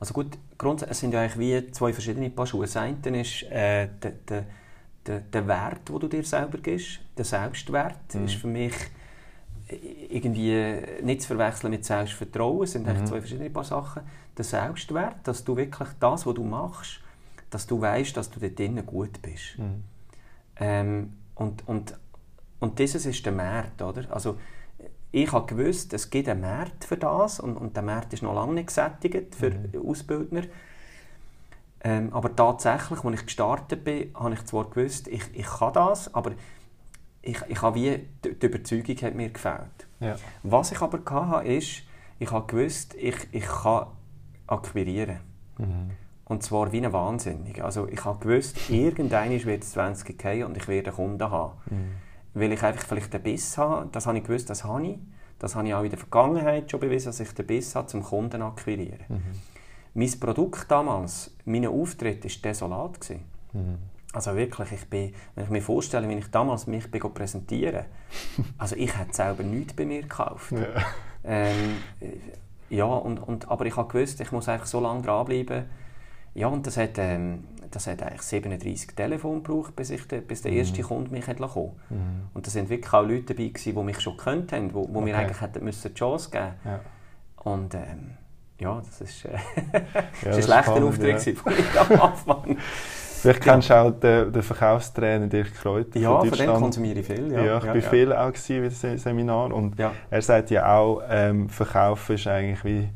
Also 0.00 0.14
gut, 0.14 0.36
grundsätzlich 0.58 0.98
sind 0.98 1.14
ja 1.14 1.20
eigentlich 1.20 1.38
wie 1.38 1.70
zwei 1.70 1.92
verschiedene 1.92 2.30
Paar 2.30 2.46
Schuhe. 2.46 2.66
Das 2.66 2.76
eine 2.76 3.20
ist 3.20 3.44
äh, 3.44 3.88
der, 4.02 4.10
der, 4.28 4.44
der, 5.06 5.20
der 5.20 5.46
Wert, 5.46 5.88
den 5.88 5.98
du 6.00 6.08
dir 6.08 6.24
selber 6.24 6.58
gibst, 6.58 7.00
der 7.16 7.24
Selbstwert, 7.24 8.14
mhm. 8.14 8.24
ist 8.24 8.34
für 8.34 8.48
mich 8.48 8.74
irgendwie 10.10 10.76
nicht 11.02 11.22
zu 11.22 11.28
verwechseln 11.28 11.70
mit 11.70 11.84
Selbstvertrauen. 11.84 12.64
Es 12.64 12.72
sind 12.72 12.86
mhm. 12.86 13.06
zwei 13.06 13.20
verschiedene 13.20 13.50
paar 13.50 13.64
Sachen. 13.64 14.02
Der 14.36 14.44
Selbstwert, 14.44 15.16
dass 15.24 15.44
du 15.44 15.56
wirklich 15.56 15.88
das, 16.00 16.26
was 16.26 16.34
du 16.34 16.44
machst, 16.44 17.00
dass 17.50 17.66
du 17.66 17.80
weißt, 17.80 18.16
dass 18.16 18.30
du 18.30 18.40
dort 18.40 18.58
drinnen 18.58 18.84
gut 18.84 19.20
bist. 19.22 19.58
Mhm. 19.58 19.84
Ähm, 20.56 21.12
und, 21.34 21.66
und, 21.68 21.94
und 22.60 22.78
dieses 22.78 23.06
ist 23.06 23.24
der 23.24 23.32
Markt, 23.32 23.80
oder? 23.82 24.04
Also, 24.10 24.38
ich 25.12 25.30
habe 25.30 25.46
gewusst, 25.46 25.92
es 25.92 26.08
gibt 26.08 26.28
einen 26.28 26.40
Markt 26.40 26.84
für 26.84 26.96
das 26.96 27.38
und, 27.38 27.56
und 27.56 27.76
der 27.76 27.82
Markt 27.82 28.14
ist 28.14 28.22
noch 28.22 28.34
lange 28.34 28.54
nicht 28.54 28.68
gesättigt 28.68 29.34
für 29.34 29.50
mhm. 29.50 29.86
Ausbildner. 29.86 30.42
Ähm, 31.84 32.12
aber 32.12 32.34
tatsächlich, 32.34 33.04
als 33.04 33.20
ich 33.20 33.26
gestartet 33.26 33.84
bin, 33.84 34.14
habe 34.14 34.34
ich 34.34 34.44
zwar 34.46 34.70
gewusst, 34.70 35.08
ich, 35.08 35.22
ich 35.34 35.46
kann 35.46 35.74
das, 35.74 36.14
aber 36.14 36.32
ich, 37.20 37.38
ich 37.48 37.60
habe 37.60 37.74
wie, 37.74 38.08
die, 38.24 38.38
die 38.38 38.46
Überzeugung 38.46 38.96
hat 38.96 39.14
mir 39.14 39.28
gefällt. 39.28 39.86
Ja. 40.00 40.16
Was 40.42 40.72
ich 40.72 40.80
aber 40.80 41.00
hatte, 41.04 41.48
ist, 41.48 41.82
ich 42.18 42.30
habe 42.30 42.46
gewusst, 42.46 42.94
ich, 42.94 43.16
ich 43.32 43.44
kann 43.44 43.88
akquirieren. 44.46 45.18
Mhm. 45.58 45.90
Und 46.24 46.42
zwar 46.42 46.72
wie 46.72 46.84
ein 46.84 46.92
Wahnsinniger. 46.92 47.64
Also 47.64 47.86
ich 47.88 48.04
habe 48.04 48.18
gewusst, 48.26 48.70
irgendwann 48.70 49.30
wird 49.30 49.62
es 49.64 49.72
20 49.72 50.16
gehen 50.18 50.46
und 50.46 50.56
ich 50.56 50.68
werde 50.68 50.92
Kunden 50.92 51.30
haben. 51.30 51.52
Mhm. 51.68 51.92
Weil 52.34 52.52
ich 52.52 52.62
einfach 52.62 52.86
vielleicht 52.86 53.12
den 53.12 53.22
Biss 53.22 53.58
habe, 53.58 53.88
das 53.92 54.06
habe 54.06 54.18
ich 54.18 54.24
gewusst, 54.24 54.48
das 54.50 54.64
habe 54.64 54.86
ich. 54.86 54.98
Das 55.38 55.56
habe 55.56 55.66
ich 55.66 55.74
auch 55.74 55.82
in 55.82 55.90
der 55.90 55.98
Vergangenheit 55.98 56.70
schon 56.70 56.80
bewiesen, 56.80 57.06
dass 57.06 57.18
ich 57.18 57.32
den 57.32 57.46
Biss 57.46 57.74
habe, 57.74 57.88
zum 57.88 58.02
Kunden 58.02 58.42
akquirieren. 58.42 59.00
Mhm. 59.08 59.22
Mein 59.94 60.20
Produkt 60.20 60.70
damals, 60.70 61.34
mein 61.44 61.66
Auftritt, 61.66 62.24
war 62.24 62.30
desolat. 62.50 63.10
Mhm. 63.52 63.78
Also 64.12 64.36
wirklich, 64.36 64.72
ich 64.72 64.84
bin, 64.88 65.14
wenn 65.34 65.44
ich 65.44 65.50
mir 65.50 65.62
vorstelle, 65.62 66.08
wie 66.08 66.14
ich 66.14 66.30
damals 66.30 66.66
mich 66.66 66.90
bin 66.90 67.00
präsentieren 67.00 67.86
also 68.58 68.76
ich 68.76 68.96
hätte 68.96 69.14
selber 69.14 69.42
nichts 69.42 69.72
bei 69.72 69.86
mir 69.86 70.02
gekauft. 70.02 70.52
Ja, 70.52 70.84
ähm, 71.24 71.78
ja 72.68 72.84
und, 72.84 73.18
und, 73.18 73.48
aber 73.48 73.64
ich 73.64 73.76
habe 73.76 73.90
gewusst, 73.90 74.20
ich 74.20 74.30
muss 74.30 74.48
einfach 74.48 74.66
so 74.66 74.80
lange 74.80 75.02
dranbleiben. 75.02 75.64
Ja, 76.34 76.48
und 76.48 76.66
das 76.66 76.76
hat, 76.76 76.98
ähm, 76.98 77.44
das 77.74 77.86
hat 77.86 78.02
eigentlich 78.02 78.22
37 78.22 78.94
Telefone 78.94 79.42
gebraucht, 79.42 79.74
bis, 79.74 79.90
ich 79.90 80.06
de, 80.06 80.20
bis 80.20 80.42
der 80.42 80.52
erste 80.52 80.82
mhm. 80.82 80.86
Kunde 80.86 81.10
mich 81.10 81.26
hat 81.26 81.38
kommen 81.38 81.72
mhm. 81.90 82.28
Und 82.34 82.46
da 82.46 82.50
sind 82.50 82.68
wirklich 82.68 82.92
auch 82.92 83.02
Leute 83.02 83.34
dabei 83.34 83.48
gewesen, 83.48 83.74
die 83.74 83.82
mich 83.82 84.00
schon 84.00 84.16
gekannt 84.16 84.52
haben, 84.52 84.72
wo, 84.72 84.88
wo 84.92 84.98
okay. 84.98 85.04
mir 85.04 85.18
eigentlich 85.18 85.40
hätten 85.40 85.64
müssen 85.64 85.88
die 85.88 85.94
Chance 85.94 86.30
geben 86.30 86.54
ja. 86.64 86.80
Und 87.44 87.74
ähm, 87.74 88.12
ja, 88.58 88.80
das 88.84 89.00
ist, 89.00 89.24
äh, 89.24 89.30
ja, 90.24 90.32
ein 90.32 90.42
schlechter 90.42 90.84
Auftritt 90.84 91.26
ja. 91.26 91.34
von 91.34 91.52
ich 91.52 91.80
am 91.80 92.00
Anfang. 92.00 92.56
Vielleicht 93.22 93.42
kennst 93.42 93.70
du 93.70 93.74
auch 93.74 93.90
den, 93.92 94.32
den 94.32 94.42
Verkaufstrainer 94.42 95.28
Dirk 95.28 95.54
Kräuter 95.54 95.98
ja, 95.98 96.10
von 96.18 96.28
Deutschland. 96.28 96.40
Ja, 96.40 96.46
von 96.46 96.54
dem 96.54 96.62
konsumiere 96.62 96.98
ich 97.00 97.06
viel. 97.06 97.32
Ja, 97.32 97.44
ja 97.44 97.58
ich 97.58 97.64
ja, 97.64 97.68
war 97.68 97.76
ja. 97.76 97.88
viel 97.88 98.12
auch 98.12 98.32
bei 98.32 98.68
dem 98.68 98.98
Seminar 98.98 99.52
und 99.52 99.76
er 99.78 100.22
sagt 100.22 100.50
ja 100.50 100.76
auch, 100.76 101.02
ähm, 101.08 101.48
Verkaufen 101.48 102.16
ist 102.16 102.26
eigentlich 102.26 102.64
wie, 102.64 102.88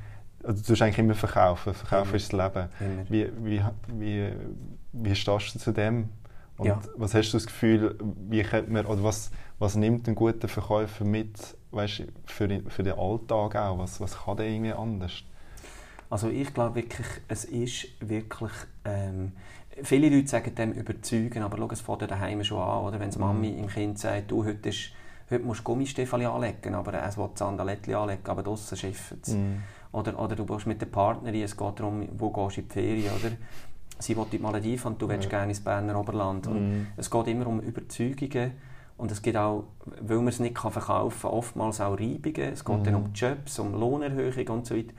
also 0.46 0.74
du 0.74 0.82
eigentlich 0.82 0.98
immer 0.98 1.14
verkaufen, 1.14 1.74
Verkaufen 1.74 2.10
mhm. 2.10 2.16
ist 2.16 2.32
das 2.32 2.54
Leben. 2.54 2.68
Wie, 3.08 3.30
wie, 3.42 3.62
wie, 3.88 4.32
wie 4.92 5.14
stehst 5.14 5.54
du 5.54 5.58
zu 5.58 5.72
dem? 5.72 6.08
Und 6.58 6.66
ja. 6.66 6.80
was 6.96 7.14
hast 7.14 7.32
du 7.32 7.36
das 7.36 7.46
Gefühl, 7.46 7.98
wie 8.28 8.42
könnte 8.42 8.70
man, 8.70 8.86
oder 8.86 9.02
was, 9.02 9.30
was 9.58 9.76
nimmt 9.76 10.08
ein 10.08 10.14
guter 10.14 10.48
Verkäufer 10.48 11.04
mit 11.04 11.56
weißt, 11.70 12.04
für, 12.24 12.62
für 12.68 12.82
den 12.82 12.98
Alltag 12.98 13.56
auch? 13.56 13.78
Was, 13.78 14.00
was 14.00 14.24
kann 14.24 14.38
der 14.38 14.46
irgendwie 14.46 14.72
anders? 14.72 15.22
Also 16.08 16.28
ich 16.28 16.54
glaube 16.54 16.76
wirklich, 16.76 17.06
es 17.28 17.44
ist 17.44 17.88
wirklich 18.00 18.52
ähm, 18.84 19.32
viele 19.82 20.08
Leute 20.08 20.28
sagen 20.28 20.54
dem 20.54 20.72
überzeugen, 20.72 21.42
aber 21.42 21.58
schau, 21.58 21.70
es 21.70 21.80
fängt 21.80 22.10
daheim 22.10 22.42
schon 22.44 22.60
an, 22.62 22.84
oder? 22.84 23.00
Wenn 23.00 23.10
die 23.10 23.18
Mami 23.18 23.50
mhm. 23.50 23.58
im 23.58 23.66
Kind 23.66 23.98
sagt, 23.98 24.30
du, 24.30 24.44
heute, 24.44 24.68
ist, 24.68 24.92
heute 25.30 25.44
musst 25.44 25.60
du 25.60 25.64
Gummistiefel 25.64 26.24
anlegen, 26.24 26.74
aber 26.74 26.94
es 27.02 27.18
will 27.18 27.28
Sandalettchen 27.34 27.94
anlegen, 27.94 28.26
aber 28.26 28.42
draussen 28.42 28.76
schifft 28.78 29.26
es. 29.26 29.34
Mhm. 29.34 29.62
Oder, 29.96 30.18
oder 30.20 30.36
du 30.36 30.44
bist 30.44 30.66
mit 30.66 30.80
der 30.80 30.86
Partnerin, 30.86 31.42
es 31.42 31.56
geht 31.56 31.80
darum, 31.80 32.06
wo 32.18 32.30
gehst 32.30 32.56
du 32.56 32.60
in 32.60 32.68
die 32.68 32.72
Ferien, 32.72 33.12
oder? 33.14 33.34
Sie 33.98 34.14
will 34.14 34.24
in 34.24 34.30
die 34.30 34.38
Malediven 34.38 34.92
und 34.92 35.00
du 35.00 35.08
willst 35.08 35.24
ja. 35.24 35.30
gerne 35.30 35.52
ins 35.52 35.60
Berner 35.60 35.98
Oberland. 35.98 36.46
Mhm. 36.50 36.88
es 36.98 37.10
geht 37.10 37.26
immer 37.28 37.46
um 37.46 37.60
Überzeugungen 37.60 38.52
und 38.98 39.10
es 39.10 39.22
gibt 39.22 39.38
auch, 39.38 39.64
weil 40.02 40.18
man 40.18 40.28
es 40.28 40.38
nicht 40.38 40.58
verkaufen 40.58 41.22
kann, 41.22 41.30
oftmals 41.32 41.80
auch 41.80 41.98
Reibungen. 41.98 42.52
Es 42.52 42.62
geht 42.62 42.78
mhm. 42.78 42.84
dann 42.84 42.94
um 42.94 43.12
Jobs, 43.14 43.58
um 43.58 43.72
Lohnerhöhung 43.72 44.48
und 44.48 44.66
so 44.66 44.76
weiter 44.76 44.92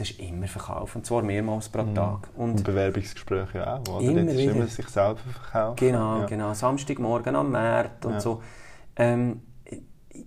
es 0.00 0.10
ist 0.10 0.20
immer 0.20 0.46
verkaufen, 0.46 0.98
und 0.98 1.06
zwar 1.06 1.22
mehrmals 1.22 1.70
pro 1.70 1.82
mhm. 1.82 1.94
Tag. 1.94 2.28
Und, 2.36 2.50
und 2.50 2.64
Bewerbungsgespräche 2.64 3.66
auch, 3.66 3.88
oder? 3.88 4.02
Immer 4.02 4.30
ist 4.30 4.40
immer 4.40 4.66
sich 4.66 4.88
selber 4.88 5.16
verkaufen. 5.16 5.76
Genau, 5.76 6.20
ja. 6.20 6.26
genau. 6.26 6.52
Samstagmorgen 6.52 7.34
am 7.34 7.50
Markt 7.50 8.04
und 8.04 8.12
ja. 8.12 8.20
so. 8.20 8.42
Ähm, 8.96 9.40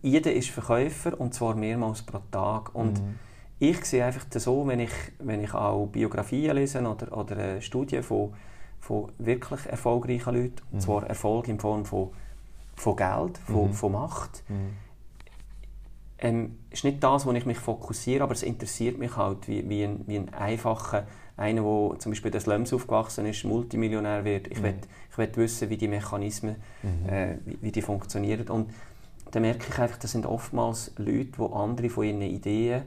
jeder 0.01 0.33
ist 0.33 0.49
Verkäufer 0.49 1.19
und 1.19 1.33
zwar 1.33 1.55
mehrmals 1.55 2.01
pro 2.01 2.19
Tag. 2.31 2.73
Und 2.73 2.99
mhm. 2.99 3.19
Ich 3.59 3.83
sehe 3.85 4.05
einfach 4.05 4.25
so, 4.29 4.67
wenn 4.67 4.79
ich, 4.79 4.91
wenn 5.19 5.43
ich 5.43 5.53
auch 5.53 5.87
Biografien 5.87 6.55
lese 6.55 6.81
oder, 6.81 7.17
oder 7.17 7.61
Studien 7.61 8.03
von, 8.03 8.33
von 8.79 9.11
wirklich 9.17 9.65
erfolgreichen 9.65 10.33
Leuten, 10.33 10.61
mhm. 10.69 10.73
und 10.73 10.81
zwar 10.81 11.07
Erfolg 11.07 11.47
in 11.47 11.59
Form 11.59 11.85
von, 11.85 12.09
von 12.75 12.95
Geld, 12.95 13.37
von, 13.39 13.67
mhm. 13.67 13.73
von 13.73 13.91
Macht, 13.91 14.43
mhm 14.47 14.89
ähm, 16.21 16.57
ist 16.69 16.83
nicht 16.83 17.03
das, 17.03 17.25
wo 17.25 17.31
ich 17.31 17.45
mich 17.45 17.57
fokussiere, 17.57 18.23
aber 18.23 18.33
es 18.33 18.43
interessiert 18.43 18.97
mich 18.97 19.15
halt, 19.15 19.47
wie, 19.47 19.67
wie, 19.69 19.83
ein, 19.83 20.03
wie 20.05 20.17
ein 20.17 20.33
einfacher, 20.33 21.07
einer, 21.37 21.61
der 21.61 21.99
zum 21.99 22.11
Beispiel 22.11 22.27
in 22.27 22.33
den 22.33 22.41
Slums 22.41 22.73
aufgewachsen 22.73 23.25
ist, 23.25 23.45
Multimillionär 23.45 24.25
wird. 24.25 24.47
Ich 24.47 24.59
mhm. 24.59 24.63
will, 24.63 24.75
ich 25.11 25.17
will 25.17 25.31
wissen, 25.35 25.69
wie 25.69 25.77
die 25.77 25.87
Mechanismen, 25.87 26.57
mhm. 26.83 27.09
äh, 27.09 27.37
wie, 27.45 27.57
wie, 27.61 27.71
die 27.71 27.81
funktionieren. 27.81 28.49
Und 28.49 28.71
dann 29.31 29.43
merke 29.43 29.65
ich 29.69 29.79
einfach, 29.79 29.97
das 29.97 30.11
sind 30.11 30.25
oftmals 30.25 30.91
Leute, 30.97 31.31
die 31.37 31.53
andere 31.53 31.89
von 31.89 32.03
ihren 32.03 32.21
Ideen 32.21 32.83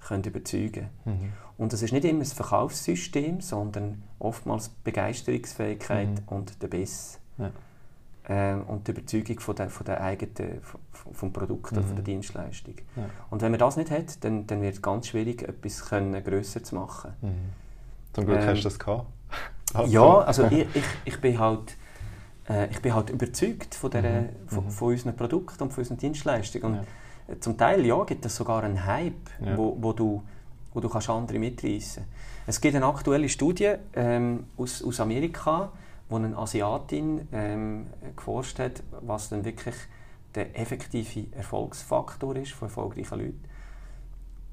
können 0.00 0.24
überzeugen. 0.24 0.88
Mhm. 1.04 1.32
Und 1.58 1.72
das 1.72 1.82
ist 1.82 1.92
nicht 1.92 2.04
immer 2.04 2.20
das 2.20 2.32
Verkaufssystem, 2.32 3.40
sondern 3.40 4.02
oftmals 4.18 4.68
Begeisterungsfähigkeit 4.68 6.08
mhm. 6.08 6.28
und 6.28 6.62
der 6.62 6.68
Biss. 6.68 7.18
Ja 7.38 7.50
ähm, 8.28 8.62
und 8.62 8.86
die 8.86 8.92
Überzeugung 8.92 9.38
von 9.40 9.54
der, 9.54 9.70
von 9.70 9.86
der 9.86 10.00
eigenen, 10.00 10.60
vom 10.92 11.32
Produkt 11.32 11.72
mhm. 11.72 11.78
oder 11.78 11.86
von 11.86 11.96
der 11.96 12.02
mhm. 12.02 12.06
Dienstleistung. 12.06 12.74
Ja. 12.96 13.04
Und 13.30 13.42
wenn 13.42 13.52
man 13.52 13.60
das 13.60 13.76
nicht 13.76 13.90
hat, 13.90 14.24
dann, 14.24 14.46
dann 14.46 14.62
wird 14.62 14.74
es 14.74 14.82
ganz 14.82 15.08
schwierig, 15.08 15.42
etwas 15.42 15.84
können, 15.84 16.22
grösser 16.24 16.62
zu 16.62 16.74
machen. 16.74 17.12
Mhm. 17.20 17.34
Zum 18.12 18.26
Glück 18.26 18.40
ähm, 18.40 18.48
hast 18.48 18.60
du 18.60 18.64
das 18.64 18.78
gehabt. 18.78 19.06
ja, 19.86 20.18
also 20.18 20.44
ich, 20.50 20.66
ich, 20.74 20.84
ich 21.04 21.20
bin 21.20 21.38
halt 21.38 21.76
äh, 22.48 22.68
ich 22.70 22.80
bin 22.80 22.94
halt 22.94 23.10
überzeugt 23.10 23.74
von, 23.74 23.90
der, 23.90 24.02
mhm. 24.02 24.28
von, 24.46 24.64
mhm. 24.64 24.70
von 24.70 24.88
unseren 24.88 25.16
Produkten 25.16 25.62
und 25.62 25.72
von 25.72 25.82
unseren 25.82 25.98
Dienstleistungen. 25.98 26.66
Und 26.66 26.74
ja. 26.74 26.84
Zum 27.40 27.56
Teil 27.56 27.84
ja, 27.84 28.04
gibt 28.04 28.24
es 28.24 28.36
sogar 28.36 28.62
einen 28.62 28.86
Hype, 28.86 29.14
ja. 29.40 29.56
wo, 29.56 29.76
wo 29.80 29.92
du 29.92 30.22
wo 30.76 30.80
du 30.80 30.90
kannst 30.90 31.08
andere 31.08 31.38
mitreißen. 31.38 32.04
Es 32.46 32.60
gibt 32.60 32.76
eine 32.76 32.84
aktuelle 32.84 33.30
Studie 33.30 33.76
ähm, 33.94 34.44
aus, 34.58 34.84
aus 34.84 35.00
Amerika, 35.00 35.72
wo 36.10 36.16
eine 36.16 36.36
Asiatin 36.36 37.26
ähm, 37.32 37.86
geforscht 38.14 38.58
hat, 38.58 38.82
was 39.00 39.30
denn 39.30 39.46
wirklich 39.46 39.74
der 40.34 40.60
effektive 40.60 41.34
Erfolgsfaktor 41.34 42.36
ist 42.36 42.52
von 42.52 42.68
erfolgreichen 42.68 43.18
Leuten. 43.18 43.44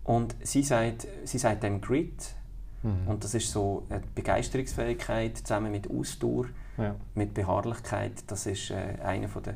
Und 0.05 0.33
sie 0.43 0.63
sagt, 0.63 1.07
sie 1.25 1.37
sagt 1.37 1.63
dem 1.63 1.81
Grit, 1.81 2.35
mhm. 2.83 3.05
und 3.05 3.25
das 3.25 3.33
ist 3.33 3.51
so 3.51 3.83
eine 3.89 4.01
Begeisterungsfähigkeit 4.15 5.37
zusammen 5.37 5.73
mit 5.73 5.89
Ausdauer, 5.89 6.45
ja. 6.77 6.95
mit 7.15 7.33
Beharrlichkeit, 7.33 8.23
das 8.27 8.45
ist 8.45 8.71
äh, 8.71 8.95
einer 9.03 9.27
der 9.27 9.55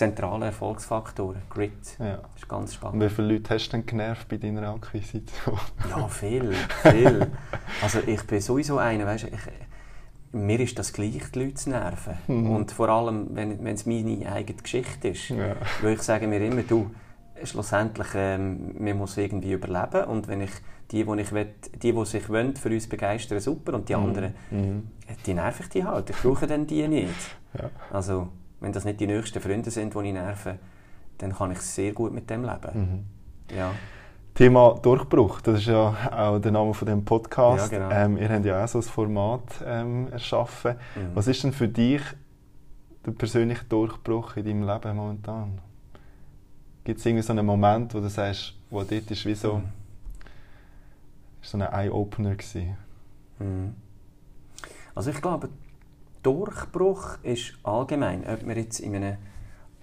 zentralen 0.00 0.42
Erfolgsfaktoren, 0.42 1.42
Grit. 1.50 1.72
Ja. 1.98 2.16
Das 2.16 2.36
ist 2.36 2.48
ganz 2.48 2.74
spannend. 2.74 3.02
Und 3.02 3.08
wie 3.08 3.14
viele 3.14 3.34
Leute 3.34 3.54
hast 3.54 3.68
du 3.68 3.72
denn 3.72 3.84
genervt 3.84 4.28
bei 4.28 4.38
deiner 4.38 4.68
Akquisition? 4.70 5.58
ja, 5.88 6.08
viel, 6.08 6.52
viel. 6.82 7.30
Also 7.82 8.00
ich 8.06 8.22
bin 8.26 8.40
sowieso 8.40 8.78
einer, 8.78 9.06
weißt, 9.06 9.24
ich, 9.24 10.32
mir 10.32 10.60
ist 10.60 10.78
das 10.78 10.92
gleich, 10.92 11.20
die 11.34 11.38
Leute 11.38 11.54
zu 11.54 11.70
nerven. 11.70 12.14
Mhm. 12.28 12.50
Und 12.50 12.72
vor 12.72 12.88
allem, 12.88 13.28
wenn, 13.34 13.66
es 13.66 13.84
meine 13.84 14.32
eigene 14.32 14.62
Geschichte 14.62 15.08
ist. 15.08 15.28
Ja. 15.28 15.56
Weil 15.82 15.94
ich 15.94 16.02
sage 16.02 16.26
mir 16.26 16.40
immer, 16.44 16.62
du, 16.62 16.90
schlussendlich, 17.44 18.08
ähm, 18.14 18.74
man 18.78 18.96
muss 18.96 19.18
irgendwie 19.18 19.52
überleben. 19.52 20.04
Und 20.04 20.28
wenn 20.28 20.40
ich 20.40 20.52
die, 20.90 21.04
die, 21.04 21.20
ich 21.20 21.32
will, 21.32 21.54
die, 21.74 21.92
die 21.92 22.04
sich 22.06 22.28
wollen, 22.30 22.56
für 22.56 22.70
uns 22.70 22.88
begeistern, 22.88 23.40
super. 23.40 23.74
Und 23.74 23.88
die 23.88 23.94
mhm. 23.94 24.02
anderen, 24.02 24.34
mhm. 24.50 24.90
die 25.26 25.34
nerven 25.34 25.62
ich 25.64 25.68
die 25.68 25.84
halt. 25.84 26.08
Ich 26.08 26.16
brauche 26.16 26.46
dann 26.46 26.66
die 26.66 26.88
nicht. 26.88 27.36
Ja. 27.54 27.70
Also, 27.92 28.28
wenn 28.60 28.72
das 28.72 28.84
nicht 28.84 29.00
die 29.00 29.06
nächsten 29.06 29.40
Freunde 29.40 29.70
sind, 29.70 29.94
die 29.94 29.98
ich 29.98 30.12
nerven, 30.12 30.58
dann 31.18 31.34
kann 31.34 31.50
ich 31.50 31.60
sehr 31.60 31.92
gut 31.92 32.12
mit 32.12 32.28
dem 32.30 32.44
leben. 32.44 33.06
Mhm. 33.48 33.56
Ja. 33.56 33.72
Thema 34.34 34.78
Durchbruch, 34.80 35.40
das 35.40 35.58
ist 35.58 35.66
ja 35.66 35.94
auch 36.12 36.38
der 36.38 36.52
Name 36.52 36.72
von 36.72 36.86
dem 36.86 37.04
Podcast. 37.04 37.72
Ja, 37.72 37.78
genau. 37.78 37.90
ähm, 37.94 38.16
ihr 38.16 38.28
habt 38.28 38.44
ja 38.44 38.64
auch 38.64 38.68
so 38.68 38.78
ein 38.78 38.82
Format 38.82 39.42
ähm, 39.66 40.08
erschaffen. 40.12 40.76
Mhm. 40.94 41.10
Was 41.14 41.26
ist 41.26 41.42
denn 41.42 41.52
für 41.52 41.68
dich 41.68 42.02
der 43.04 43.12
persönliche 43.12 43.64
Durchbruch 43.64 44.36
in 44.36 44.44
deinem 44.44 44.66
Leben 44.66 44.96
momentan? 44.96 45.58
Gibt 46.84 47.00
es 47.00 47.06
irgendwie 47.06 47.22
so 47.22 47.32
einen 47.32 47.44
Moment, 47.44 47.92
wo 47.94 48.00
du 48.00 48.08
sagst, 48.08 48.54
wo 48.70 48.82
dort 48.82 49.10
ist 49.10 49.26
wie 49.26 49.34
so, 49.34 49.56
mhm. 49.56 49.64
ist 51.42 51.50
so 51.50 51.58
ein 51.58 51.62
Eye-Opener 51.62 52.36
gewesen? 52.36 52.76
Mhm. 53.38 53.74
Also 54.94 55.10
ich 55.10 55.20
glaube, 55.20 55.48
Durchbruch 56.22 57.18
ist 57.22 57.54
allgemein, 57.62 58.26
ob 58.26 58.44
man 58.44 58.56
jetzt 58.56 58.80
in 58.80 58.94
einem 58.94 59.16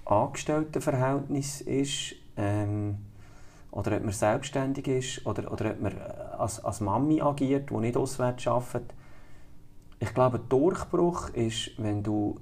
Angestelltenverhältnis 0.05 1.61
ist 1.61 2.15
ähm, 2.37 2.97
oder 3.71 3.97
ob 3.97 4.03
man 4.03 4.13
selbstständig 4.13 4.87
ist 4.87 5.25
oder, 5.25 5.51
oder 5.51 5.71
ob 5.71 5.81
man 5.81 5.97
als, 6.37 6.63
als 6.63 6.79
Mami 6.79 7.21
agiert, 7.21 7.69
die 7.69 7.75
nicht 7.75 7.97
auswärts 7.97 8.47
arbeitet. 8.47 8.93
Ich 9.99 10.13
glaube, 10.13 10.39
Durchbruch 10.39 11.29
ist, 11.29 11.71
wenn 11.77 12.03
du 12.03 12.39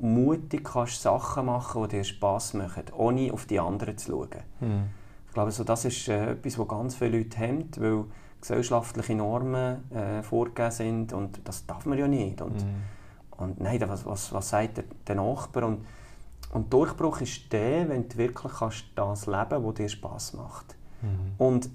mutig 0.00 0.64
kannst 0.64 1.02
Sachen 1.02 1.46
machen, 1.46 1.82
die 1.84 1.96
dir 1.96 2.04
Spass 2.04 2.54
machen, 2.54 2.84
ohne 2.96 3.32
auf 3.32 3.46
die 3.46 3.60
anderen 3.60 3.96
zu 3.98 4.12
schauen. 4.12 4.42
Mhm. 4.60 4.84
Ich 5.26 5.32
glaube, 5.32 5.50
so, 5.50 5.64
das 5.64 5.84
ist 5.84 6.08
äh, 6.08 6.32
etwas, 6.32 6.58
was 6.58 6.68
ganz 6.68 6.94
viele 6.94 7.18
Leute 7.18 7.36
hemmt, 7.38 7.80
weil 7.80 8.04
gesellschaftliche 8.46 9.14
Normen 9.14 9.90
äh, 9.90 10.22
vorgegeben 10.22 10.70
sind 10.70 11.12
und 11.12 11.40
das 11.44 11.66
darf 11.66 11.84
man 11.86 11.98
ja 11.98 12.06
nicht. 12.06 12.40
Und, 12.40 12.64
mhm. 12.64 12.82
und 13.38 13.60
nein, 13.60 13.82
was, 13.86 14.06
was, 14.06 14.32
was 14.32 14.48
sagt 14.48 14.78
der, 14.78 14.84
der 15.06 15.16
Nachbar? 15.16 15.64
Und, 15.64 15.84
und 16.52 16.72
Durchbruch 16.72 17.20
ist 17.20 17.52
der, 17.52 17.88
wenn 17.88 18.08
du 18.08 18.16
wirklich 18.16 18.52
kannst 18.52 18.84
das 18.94 19.26
leben 19.26 19.48
kannst, 19.48 19.66
was 19.66 19.74
dir 19.74 19.88
Spass 19.88 20.32
macht. 20.34 20.76
Mhm. 21.02 21.32
Und 21.38 21.70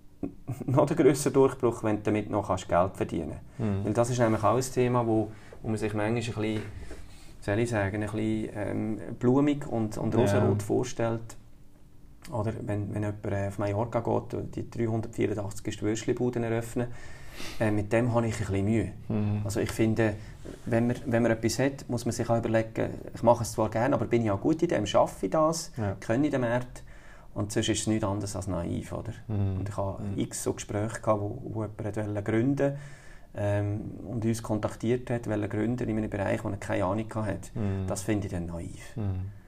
noch 0.66 0.86
der 0.86 0.96
größere 0.96 1.32
Durchbruch, 1.32 1.82
wenn 1.82 1.96
du 1.96 2.02
damit 2.02 2.30
noch 2.30 2.46
kannst 2.46 2.68
Geld 2.68 2.96
verdienen 2.96 3.40
kannst. 3.56 3.72
Mhm. 3.72 3.84
Weil 3.84 3.92
das 3.92 4.10
ist 4.10 4.18
nämlich 4.18 4.44
auch 4.44 4.56
ein 4.56 4.62
Thema, 4.62 5.06
wo, 5.06 5.32
wo 5.62 5.68
man 5.68 5.76
sich 5.76 5.92
manchmal 5.92 6.08
ein 6.08 6.14
bisschen, 6.14 6.62
soll 7.40 7.58
ich 7.58 7.70
sagen, 7.70 7.96
ein 7.96 8.00
bisschen 8.00 8.48
ähm, 8.54 8.98
blumig 9.18 9.66
und, 9.66 9.98
und 9.98 10.14
rosarot 10.14 10.60
ja. 10.60 10.66
vorstellt. 10.66 11.36
Oder 12.30 12.52
wenn, 12.62 12.94
wenn 12.94 13.02
jemand 13.02 13.48
auf 13.48 13.58
Mallorca 13.58 14.00
geht 14.00 14.34
und 14.34 14.56
die 14.56 14.70
384. 14.70 15.82
Würstchenbuden 15.82 16.44
eröffnen, 16.44 16.88
äh, 17.58 17.70
mit 17.70 17.92
dem 17.92 18.14
habe 18.14 18.26
ich 18.26 18.34
ein 18.34 18.46
bisschen 18.46 18.64
Mühe. 18.64 18.92
Mhm. 19.08 19.40
Also 19.44 19.60
ich 19.60 19.72
finde, 19.72 20.14
wenn 20.66 20.86
man, 20.86 20.96
wenn 21.06 21.22
man 21.22 21.32
etwas 21.32 21.58
hat, 21.58 21.88
muss 21.88 22.04
man 22.04 22.12
sich 22.12 22.28
auch 22.28 22.38
überlegen, 22.38 22.90
ich 23.14 23.22
mache 23.22 23.42
es 23.42 23.52
zwar 23.52 23.70
gerne, 23.70 23.94
aber 23.94 24.06
bin 24.06 24.24
ich 24.24 24.30
auch 24.30 24.40
gut 24.40 24.62
in 24.62 24.68
dem, 24.68 24.86
schaffe 24.86 25.26
ich 25.26 25.32
das, 25.32 25.72
ja. 25.76 25.96
kenne 26.00 26.26
ich 26.26 26.30
den 26.30 26.42
Markt? 26.42 26.82
Und 27.34 27.50
sonst 27.50 27.70
ist 27.70 27.80
es 27.80 27.86
nichts 27.86 28.04
anderes 28.04 28.36
als 28.36 28.46
naiv. 28.46 28.92
Oder? 28.92 29.12
Mhm. 29.26 29.58
Und 29.58 29.68
ich 29.68 29.76
hatte 29.76 30.02
mhm. 30.02 30.18
x 30.18 30.42
so 30.42 30.52
Gespräche, 30.52 31.00
gehabt, 31.00 31.20
wo, 31.20 31.42
wo 31.44 31.64
jemand 31.64 32.24
gründen 32.24 32.76
ähm, 33.34 33.80
und 34.06 34.24
uns 34.24 34.42
kontaktiert 34.42 35.10
hat, 35.10 35.28
wollte 35.28 35.48
gründen 35.48 35.88
in 35.88 35.98
einem 35.98 36.10
Bereich, 36.10 36.44
wo 36.44 36.48
er 36.48 36.56
keine 36.56 36.84
Ahnung 36.84 37.06
hatte. 37.14 37.50
Mhm. 37.54 37.86
Das 37.86 38.02
finde 38.02 38.26
ich 38.26 38.32
dann 38.32 38.46
naiv. 38.46 38.96
Mhm. 38.96 39.02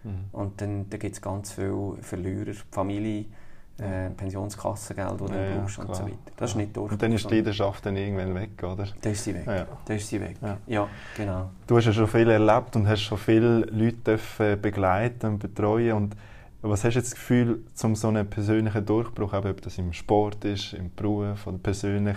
Mhm. 0.04 0.24
Und 0.32 0.60
dann, 0.60 0.88
dann 0.88 1.00
gibt 1.00 1.14
es 1.14 1.22
ganz 1.22 1.52
viele 1.52 1.96
Verlierer, 2.00 2.52
Familie, 2.70 3.26
äh, 3.78 4.10
Pensionskassengeld, 4.10 5.20
das 5.20 5.30
du 5.30 5.36
ja, 5.36 5.56
brauchst 5.56 5.78
ja, 5.78 5.84
und 5.84 5.96
so 5.96 6.04
weiter. 6.04 6.18
Das 6.36 6.50
ist 6.50 6.56
nicht 6.56 6.76
durch. 6.76 6.92
Und 6.92 7.02
dann 7.02 7.12
ist 7.12 7.28
die 7.28 7.34
Leidenschaft 7.34 7.84
dann 7.84 7.96
irgendwann 7.96 8.34
weg, 8.34 8.62
oder? 8.62 8.86
Dann 9.00 9.12
ist 9.12 9.24
sie 9.24 9.34
weg. 9.34 9.46
Ja. 9.46 9.66
Dann 9.84 9.96
ist 9.96 10.08
sie 10.08 10.20
weg. 10.20 10.36
Ja. 10.40 10.58
ja. 10.66 10.88
genau. 11.16 11.50
Du 11.66 11.76
hast 11.76 11.86
ja 11.86 11.92
schon 11.92 12.06
viel 12.06 12.30
erlebt 12.30 12.76
und 12.76 12.86
hast 12.86 13.02
schon 13.02 13.18
viele 13.18 13.60
Leute 13.60 14.18
begleiten 14.56 15.26
und 15.26 15.38
betreuen 15.40 15.92
und 15.94 16.16
was 16.62 16.82
hast 16.82 16.94
du 16.94 16.98
jetzt 16.98 17.12
das 17.12 17.14
Gefühl, 17.18 17.62
um 17.82 17.94
so 17.94 18.08
einen 18.08 18.26
persönlichen 18.30 18.86
Durchbruch, 18.86 19.34
ob 19.34 19.60
das 19.60 19.76
im 19.76 19.92
Sport 19.92 20.46
ist, 20.46 20.72
im 20.72 20.90
Beruf 20.94 21.46
oder 21.46 21.58
persönlich, 21.58 22.16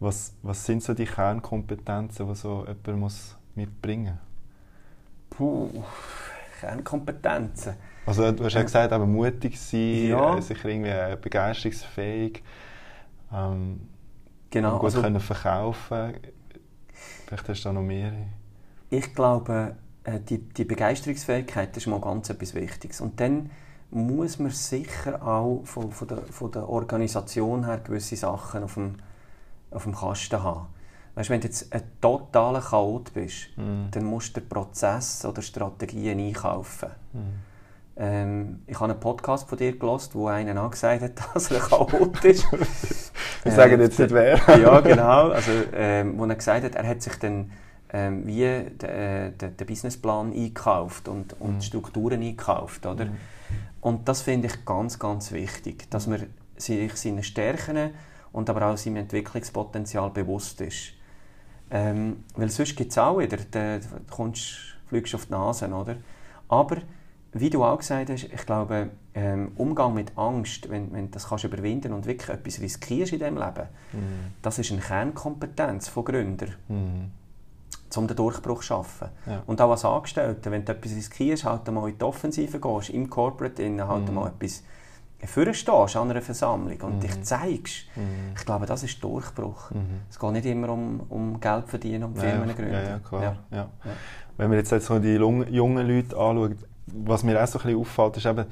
was, 0.00 0.34
was 0.42 0.64
sind 0.64 0.82
so 0.82 0.94
die 0.94 1.06
Kernkompetenzen, 1.06 2.26
die 2.26 2.34
so 2.34 2.66
jemand 2.66 3.00
muss 3.00 3.36
mitbringen 3.54 4.18
muss? 5.30 5.38
Puh, 5.38 5.84
Kernkompetenzen? 6.60 7.74
Also 8.04 8.30
du 8.30 8.44
hast 8.44 8.54
ja 8.54 8.62
gesagt, 8.62 8.92
aber 8.92 9.06
mutig 9.06 9.60
sein, 9.60 10.08
ja. 10.08 10.36
Äh, 10.36 10.42
sicher 10.42 10.68
irgendwie 10.68 10.90
äh, 10.90 11.16
begeisterungsfähig, 11.20 12.42
ähm, 13.32 13.88
genau, 14.50 14.76
gut 14.76 14.84
also, 14.84 15.02
können 15.02 15.20
verkaufen. 15.20 16.14
Vielleicht 17.26 17.48
hast 17.48 17.64
du 17.64 17.68
da 17.68 17.72
noch 17.72 17.82
mehr. 17.82 18.12
Ich 18.90 19.12
glaube, 19.14 19.74
äh, 20.04 20.20
die, 20.20 20.38
die 20.38 20.64
Begeisterungsfähigkeit 20.64 21.76
ist 21.76 21.86
mal 21.86 22.00
ganz 22.00 22.30
etwas 22.30 22.54
Wichtiges. 22.54 23.00
Und 23.00 23.20
dann 23.20 23.50
muss 23.90 24.38
man 24.38 24.50
sicher 24.50 25.26
auch 25.26 25.62
von, 25.64 25.90
von, 25.90 26.08
der, 26.08 26.18
von 26.18 26.50
der 26.52 26.68
Organisation 26.68 27.64
her 27.64 27.78
gewisse 27.78 28.16
Sachen 28.16 28.62
auf 28.62 28.74
dem, 28.74 28.96
auf 29.76 29.84
dem 29.84 29.94
Kasten 29.94 30.42
haben. 30.42 30.66
Weißt, 31.14 31.30
wenn 31.30 31.40
du 31.40 31.46
jetzt 31.46 31.72
ein 31.72 31.82
totaler 32.00 32.60
Chaot 32.60 33.12
bist, 33.14 33.48
mm. 33.56 33.90
dann 33.90 34.04
musst 34.04 34.36
du 34.36 34.40
Prozess 34.42 35.24
oder 35.24 35.40
Strategien 35.40 36.18
einkaufen. 36.18 36.90
Mm. 37.12 37.18
Ähm, 37.98 38.62
ich 38.66 38.78
habe 38.78 38.92
einen 38.92 39.00
Podcast 39.00 39.48
von 39.48 39.56
dir 39.56 39.78
gelesen, 39.78 40.10
wo 40.12 40.26
einer 40.26 40.60
angesagt 40.60 41.02
hat, 41.02 41.12
dass 41.34 41.50
er 41.50 41.60
Chaot 41.60 42.22
ist. 42.24 42.46
Wir 43.42 43.52
sagen 43.52 43.80
jetzt 43.80 43.98
nicht 43.98 44.10
wer. 44.10 44.36
ja, 44.58 44.80
genau. 44.80 45.30
Also, 45.30 45.52
ähm, 45.72 46.18
wo 46.18 46.26
er 46.26 46.34
gesagt 46.34 46.64
hat, 46.64 46.74
er 46.74 46.86
hat 46.86 47.00
sich 47.00 47.16
dann 47.16 47.50
ähm, 47.90 48.26
wie 48.26 48.42
den, 48.42 48.88
äh, 48.90 49.30
den, 49.32 49.56
den 49.56 49.66
Businessplan 49.66 50.32
eingekauft 50.32 51.08
und, 51.08 51.40
und 51.40 51.58
mm. 51.58 51.62
Strukturen 51.62 52.20
eingekauft. 52.20 52.84
Oder? 52.84 53.06
Mm. 53.06 53.16
Und 53.80 54.08
das 54.08 54.20
finde 54.20 54.48
ich 54.48 54.66
ganz, 54.66 54.98
ganz 54.98 55.32
wichtig, 55.32 55.90
dass 55.90 56.06
man 56.06 56.26
sich 56.58 56.94
seinen 56.96 57.22
Stärken 57.22 57.92
und 58.36 58.50
aber 58.50 58.66
auch 58.66 58.76
seinem 58.76 58.96
Entwicklungspotenzial 58.96 60.10
bewusst 60.10 60.60
ist. 60.60 60.92
Ähm, 61.70 62.24
weil 62.36 62.50
sonst 62.50 62.76
gibt 62.76 62.90
es 62.92 62.98
auch 62.98 63.18
wieder, 63.18 63.38
du 63.38 63.80
kommst, 64.10 64.76
fliegst 64.88 65.14
auf 65.14 65.24
die 65.24 65.32
Nase, 65.32 65.68
oder? 65.68 65.96
Aber 66.48 66.76
wie 67.32 67.48
du 67.48 67.64
auch 67.64 67.78
gesagt 67.78 68.10
hast, 68.10 68.24
ich 68.24 68.46
glaube, 68.46 68.90
ähm, 69.14 69.52
Umgang 69.56 69.94
mit 69.94 70.16
Angst, 70.18 70.68
wenn, 70.68 70.92
wenn 70.92 71.06
du 71.06 71.12
das 71.12 71.28
kannst 71.28 71.44
überwinden 71.44 71.94
und 71.94 72.04
wirklich 72.04 72.28
etwas 72.28 72.60
riskierst 72.60 73.14
in 73.14 73.20
diesem 73.20 73.36
Leben, 73.36 73.68
mm. 73.92 74.34
das 74.42 74.58
ist 74.58 74.70
eine 74.70 74.82
Kernkompetenz 74.82 75.88
von 75.88 76.04
Gründern, 76.04 76.54
mm. 76.68 77.98
um 77.98 78.06
den 78.06 78.16
Durchbruch 78.16 78.60
zu 78.60 78.66
schaffen. 78.66 79.08
Ja. 79.26 79.42
Und 79.46 79.60
auch 79.62 79.70
als 79.70 79.84
Angestellter, 79.86 80.50
wenn 80.50 80.64
du 80.64 80.72
etwas 80.72 80.92
riskierst, 80.92 81.44
halt 81.44 81.70
mal 81.70 81.88
in 81.88 81.98
die 81.98 82.04
Offensive 82.04 82.60
gehst, 82.60 82.90
im 82.90 83.08
Corporate, 83.08 83.88
halt 83.88 84.10
mm. 84.10 84.14
mal 84.14 84.28
etwas 84.28 84.62
vorstehst 85.24 85.96
an 85.96 86.10
einer 86.10 86.22
Versammlung 86.22 86.80
und 86.82 86.98
mm. 86.98 87.00
dich 87.00 87.22
zeigst, 87.22 87.86
mm. 87.96 88.36
ich 88.36 88.44
glaube, 88.44 88.66
das 88.66 88.82
ist 88.82 89.02
Durchbruch. 89.02 89.70
Mm. 89.70 90.04
Es 90.10 90.18
geht 90.18 90.32
nicht 90.32 90.46
immer 90.46 90.68
um, 90.68 91.00
um 91.08 91.40
Geld 91.40 91.68
verdienen 91.68 92.04
und 92.04 92.18
Firmen 92.18 92.48
ja, 92.48 92.54
gründen. 92.54 92.72
Ja, 92.72 92.82
ja, 92.82 92.98
klar. 92.98 93.22
Ja. 93.22 93.36
Ja. 93.50 93.68
Wenn 94.36 94.50
wir 94.50 94.58
jetzt 94.58 94.70
so 94.70 94.98
die 94.98 95.14
jungen 95.14 95.88
Leute 95.88 96.16
anschauen, 96.16 96.58
was 96.86 97.24
mir 97.24 97.42
auch 97.42 97.46
so 97.46 97.58
ein 97.58 97.64
bisschen 97.64 97.80
auffällt, 97.80 98.16
ist 98.18 98.26
eben 98.26 98.46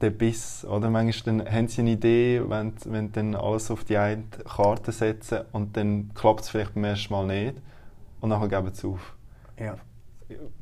der 0.00 0.10
Biss. 0.10 0.64
Oder? 0.64 0.90
Manchmal 0.90 1.38
dann 1.38 1.52
haben 1.52 1.68
sie 1.68 1.80
eine 1.80 1.90
Idee, 1.92 2.42
wenn, 2.46 2.74
wenn 2.84 3.12
dann 3.12 3.34
alles 3.34 3.70
auf 3.70 3.84
die 3.84 3.96
eine 3.96 4.24
Karte 4.44 4.92
setzen 4.92 5.40
und 5.52 5.76
dann 5.76 6.10
klappt 6.14 6.42
es 6.42 6.48
vielleicht 6.50 6.74
beim 6.74 6.84
ersten 6.84 7.12
Mal 7.12 7.26
nicht 7.26 7.56
und 8.20 8.28
nachher 8.30 8.48
geben 8.48 8.70
sie 8.72 8.86
auf. 8.86 9.14
Ja. 9.58 9.76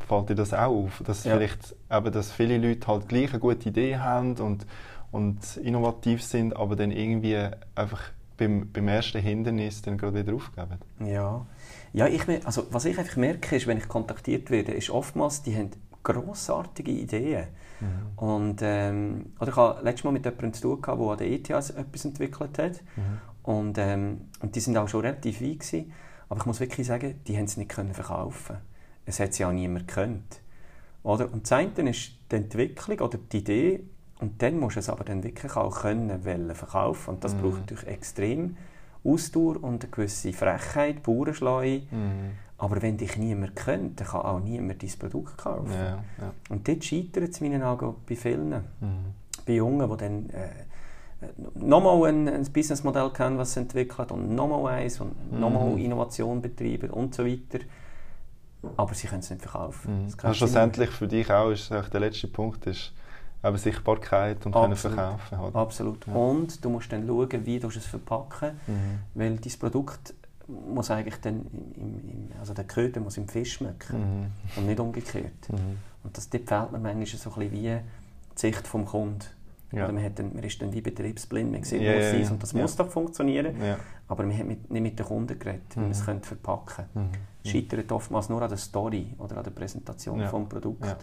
Fällt 0.06 0.28
dir 0.28 0.34
das 0.34 0.52
auch 0.52 0.72
auf? 0.72 1.02
Dass, 1.04 1.22
vielleicht, 1.22 1.74
eben, 1.90 2.12
dass 2.12 2.32
viele 2.32 2.58
Leute 2.58 2.86
halt 2.86 3.08
gleich 3.08 3.30
eine 3.30 3.38
gute 3.38 3.68
Idee 3.68 3.96
haben 3.96 4.34
und, 4.36 4.66
und 5.12 5.56
innovativ 5.58 6.22
sind, 6.22 6.56
aber 6.56 6.74
dann 6.74 6.90
irgendwie 6.90 7.38
einfach 7.74 8.02
beim, 8.36 8.70
beim 8.72 8.88
ersten 8.88 9.20
Hindernis 9.20 9.82
dann 9.82 9.98
gerade 9.98 10.18
wieder 10.18 10.34
aufgeben? 10.34 10.78
Ja. 11.04 11.46
Ja, 11.92 12.06
ich, 12.06 12.26
also, 12.46 12.66
was 12.70 12.86
ich 12.86 12.98
einfach 12.98 13.16
merke, 13.16 13.56
ist, 13.56 13.66
wenn 13.66 13.78
ich 13.78 13.86
kontaktiert 13.86 14.50
werde, 14.50 14.72
ist 14.72 14.90
oftmals, 14.90 15.42
die 15.42 15.56
haben 15.56 15.70
grossartige 16.02 16.90
Ideen. 16.90 17.48
Mhm. 17.80 18.18
Und, 18.24 18.60
ähm, 18.62 19.32
oder 19.38 19.50
ich 19.50 19.56
hatte 19.56 19.84
letztes 19.84 20.04
Mal 20.04 20.12
mit 20.12 20.24
jemandem 20.24 20.54
zu 20.54 20.62
tun, 20.62 20.82
der 20.82 20.94
an 20.94 21.18
der 21.18 21.30
ETH 21.30 21.50
etwas 21.50 22.04
entwickelt 22.04 22.58
hat. 22.58 22.80
Mhm. 22.96 23.02
Und, 23.42 23.78
ähm, 23.78 24.20
und 24.40 24.56
die 24.56 24.60
sind 24.60 24.76
auch 24.76 24.88
schon 24.88 25.02
relativ 25.02 25.40
weit 25.40 25.60
gewesen. 25.60 25.92
Aber 26.28 26.40
ich 26.40 26.46
muss 26.46 26.60
wirklich 26.60 26.86
sagen, 26.86 27.20
die 27.26 27.36
haben 27.36 27.44
es 27.44 27.56
nicht 27.56 27.70
können 27.70 27.92
verkaufen. 27.92 28.56
Es 29.04 29.20
hat 29.20 29.34
sie 29.34 29.44
auch 29.44 29.52
niemand 29.52 29.88
gekannt. 29.88 30.40
Oder? 31.02 31.32
Und 31.32 31.42
das 31.42 31.52
eine 31.52 31.90
ist 31.90 32.12
die 32.30 32.36
Entwicklung 32.36 33.00
oder 33.00 33.18
die 33.18 33.38
Idee. 33.38 33.84
Und 34.22 34.40
dann 34.40 34.60
musst 34.60 34.76
du 34.76 34.80
es 34.80 34.88
aber 34.88 35.02
dann 35.02 35.24
wirklich 35.24 35.56
auch 35.56 35.82
können, 35.82 36.24
wollen 36.24 36.54
verkaufen. 36.54 37.14
Und 37.14 37.24
das 37.24 37.34
mhm. 37.34 37.40
braucht 37.40 37.58
natürlich 37.58 37.86
extrem 37.88 38.56
Ausdauer 39.02 39.62
und 39.64 39.82
eine 39.82 39.90
gewisse 39.90 40.32
Frechheit, 40.32 41.02
Bauernschleue. 41.02 41.80
Mhm. 41.90 42.30
Aber 42.56 42.80
wenn 42.80 42.96
dich 42.96 43.16
niemand 43.16 43.56
kennt, 43.56 43.98
dann 43.98 44.06
kann 44.06 44.20
auch 44.20 44.38
niemand 44.38 44.80
dein 44.80 44.90
Produkt 44.96 45.36
kaufen. 45.36 45.72
Ja, 45.72 46.04
ja. 46.20 46.32
Und 46.50 46.68
dort 46.68 46.84
scheitert 46.84 47.30
es 47.30 47.40
meinen 47.40 47.64
Augen 47.64 47.96
bei 48.08 48.14
vielen. 48.14 48.50
Mhm. 48.50 48.62
Bei 49.44 49.54
Jungen, 49.54 49.90
die 49.90 49.96
dann 49.96 50.30
äh, 50.30 50.48
nochmal 51.56 52.08
ein, 52.08 52.28
ein 52.28 52.44
Businessmodell 52.44 53.10
kennen, 53.10 53.38
was 53.38 53.54
sie 53.54 53.60
entwickelt 53.60 54.12
und 54.12 54.36
nochmal 54.36 54.74
eins 54.74 55.00
und 55.00 55.32
mhm. 55.32 55.40
nochmal 55.40 55.76
Innovation 55.80 56.40
betreiben 56.40 56.90
und 56.90 57.12
so 57.12 57.26
weiter. 57.26 57.64
Aber 58.76 58.94
sie 58.94 59.08
können 59.08 59.18
es 59.18 59.30
nicht 59.30 59.42
verkaufen. 59.42 60.04
Mhm. 60.04 60.12
Also 60.22 60.34
schlussendlich 60.34 60.90
für 60.90 61.08
dich 61.08 61.28
auch 61.28 61.50
ist 61.50 61.72
der 61.72 62.00
letzte 62.00 62.28
Punkt 62.28 62.66
ist 62.66 62.92
eben 63.44 63.56
Sichtbarkeit 63.56 64.44
und 64.46 64.52
können 64.52 64.76
verkaufen. 64.76 65.38
Oder? 65.38 65.56
Absolut. 65.56 66.06
Ja. 66.06 66.12
Und 66.14 66.64
du 66.64 66.70
musst 66.70 66.92
dann 66.92 67.06
schauen, 67.06 67.46
wie 67.46 67.58
du 67.58 67.68
es 67.68 67.86
verpacken, 67.86 68.52
mhm. 68.66 68.98
weil 69.14 69.36
dein 69.36 69.52
Produkt 69.58 70.14
muss 70.48 70.90
eigentlich 70.90 71.16
dann 71.20 71.46
im, 71.76 72.10
im, 72.10 72.28
also 72.38 72.54
der 72.54 72.64
Köder 72.64 73.00
muss 73.00 73.16
im 73.16 73.28
Fisch 73.28 73.54
schmecken 73.54 73.98
mhm. 73.98 74.26
und 74.56 74.66
nicht 74.66 74.80
umgekehrt. 74.80 75.48
Mhm. 75.48 75.78
Und 76.04 76.16
das 76.16 76.28
dort 76.28 76.48
fehlt 76.48 76.72
mir 76.72 76.78
manchmal 76.78 77.06
so 77.06 77.30
ein 77.30 77.38
bisschen 77.38 77.52
wie 77.52 77.62
die 77.62 77.80
Sicht 78.34 78.66
vom 78.66 78.84
Kunden. 78.84 79.24
Ja. 79.72 79.84
Oder 79.84 79.94
man, 79.94 80.04
hat 80.04 80.18
dann, 80.18 80.34
man 80.34 80.44
ist 80.44 80.60
dann 80.60 80.72
wie 80.72 80.82
betriebsblind, 80.82 81.50
man 81.50 81.64
sieht, 81.64 81.80
ja, 81.80 81.94
wo 81.94 81.96
es 81.96 82.12
ist 82.12 82.30
und 82.30 82.42
das 82.42 82.52
muss 82.52 82.76
doch 82.76 82.90
funktionieren. 82.90 83.54
Aber 84.06 84.24
man 84.24 84.36
hat 84.36 84.46
mit, 84.46 84.70
nicht 84.70 84.82
mit 84.82 84.98
den 84.98 85.06
Kunden 85.06 85.38
geredet, 85.38 85.62
wie 85.74 85.80
man 85.80 85.90
es 85.90 86.00
mhm. 86.00 86.04
könnte 86.04 86.28
verpacken 86.28 86.84
könnte. 86.92 87.18
Mhm. 87.44 87.48
Scheitert 87.48 87.90
oftmals 87.90 88.28
nur 88.28 88.42
an 88.42 88.50
der 88.50 88.58
Story 88.58 89.14
oder 89.18 89.38
an 89.38 89.44
der 89.44 89.50
Präsentation 89.50 90.20
ja. 90.20 90.30
des 90.30 90.48
Produkts. 90.48 90.96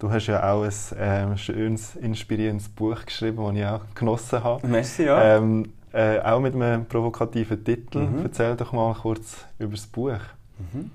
Du 0.00 0.10
hast 0.10 0.28
ja 0.28 0.50
auch 0.50 0.62
ein 0.62 0.72
ähm, 0.98 1.36
schönes, 1.36 1.94
inspirierendes 1.96 2.70
Buch 2.70 3.04
geschrieben, 3.04 3.44
das 3.44 3.54
ich 3.54 3.66
auch 3.66 3.94
genossen 3.94 4.42
habe. 4.42 4.66
Merci, 4.66 5.04
ja. 5.04 5.36
Ähm, 5.36 5.74
äh, 5.92 6.18
auch 6.20 6.40
mit 6.40 6.54
einem 6.54 6.86
provokativen 6.86 7.62
Titel. 7.62 7.98
Mhm. 7.98 8.22
Erzähl 8.22 8.56
doch 8.56 8.72
mal 8.72 8.94
kurz 8.94 9.44
über 9.58 9.72
das 9.72 9.86
Buch. 9.86 10.20
Mhm. 10.58 10.90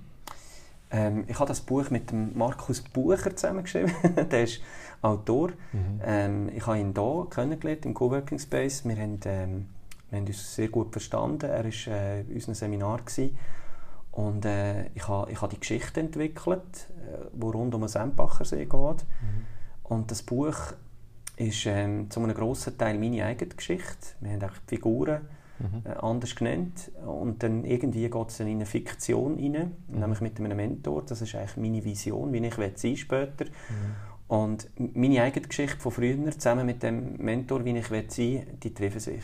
Ähm, 0.89 1.23
ich 1.27 1.37
habe 1.37 1.47
das 1.47 1.61
Buch 1.61 1.91
mit 1.91 2.09
dem 2.09 2.35
Markus 2.35 2.81
Bucher 2.81 3.35
zusammengeschrieben. 3.35 3.93
der 4.31 4.43
ist 4.43 4.61
Autor. 5.03 5.49
Mhm. 5.71 6.01
Ähm, 6.03 6.49
ich 6.55 6.65
habe 6.65 6.79
ihn 6.79 6.91
hier 6.95 7.27
kennengelernt, 7.29 7.85
im 7.85 7.93
Coworking 7.93 8.39
Space. 8.39 8.85
Wir 8.85 8.95
haben, 8.95 9.19
ähm, 9.25 9.67
wir 10.09 10.19
haben 10.19 10.25
uns 10.25 10.55
sehr 10.55 10.69
gut 10.69 10.91
verstanden. 10.91 11.47
Er 11.47 11.63
war 11.63 11.93
äh, 11.93 12.21
in 12.21 12.33
unserem 12.33 12.55
Seminar. 12.55 13.01
Gewesen. 13.05 13.37
Und 14.15 14.45
äh, 14.45 14.87
ich 14.95 15.07
habe 15.09 15.29
ich 15.29 15.41
ha 15.41 15.47
die 15.47 15.59
Geschichte 15.59 15.99
entwickelt, 15.99 16.87
äh, 16.89 17.25
wo 17.33 17.49
rund 17.49 17.75
um 17.75 17.81
den 17.81 17.89
Sempacher 17.89 18.45
See 18.45 18.65
geht. 18.65 18.71
Mhm. 18.71 19.45
Und 19.83 20.09
das 20.09 20.23
Buch 20.23 20.55
ist 21.35 21.65
ähm, 21.65 22.09
zu 22.09 22.21
einem 22.21 22.33
grossen 22.33 22.77
Teil 22.77 22.97
meine 22.97 23.25
eigene 23.25 23.53
Geschichte. 23.53 24.15
Wir 24.21 24.31
haben 24.31 24.51
die 24.69 24.75
Figuren 24.75 25.21
mhm. 25.59 25.81
äh, 25.83 25.95
anders 25.95 26.33
genannt. 26.33 26.91
Und 27.05 27.43
dann 27.43 27.65
irgendwie 27.65 28.09
geht 28.09 28.29
es 28.29 28.39
in 28.39 28.47
eine 28.47 28.65
Fiktion 28.65 29.35
rein, 29.35 29.73
mhm. 29.89 29.99
nämlich 29.99 30.21
mit 30.21 30.39
einem 30.39 30.55
Mentor. 30.55 31.03
Das 31.05 31.21
ist 31.21 31.35
eigentlich 31.35 31.57
meine 31.57 31.83
Vision, 31.83 32.31
wie 32.31 32.37
ich 32.37 32.55
sein 32.77 32.95
später. 32.95 33.45
Mhm. 33.45 33.95
Und 34.27 34.69
meine 34.77 35.21
eigene 35.23 35.45
Geschichte 35.45 35.77
von 35.77 35.91
früher 35.91 36.31
zusammen 36.31 36.65
mit 36.65 36.81
dem 36.83 37.17
Mentor, 37.17 37.65
wie 37.65 37.77
ich 37.77 37.87
sein 37.87 38.07
will, 38.17 38.45
die 38.63 38.73
treffen 38.73 39.01
sich. 39.01 39.23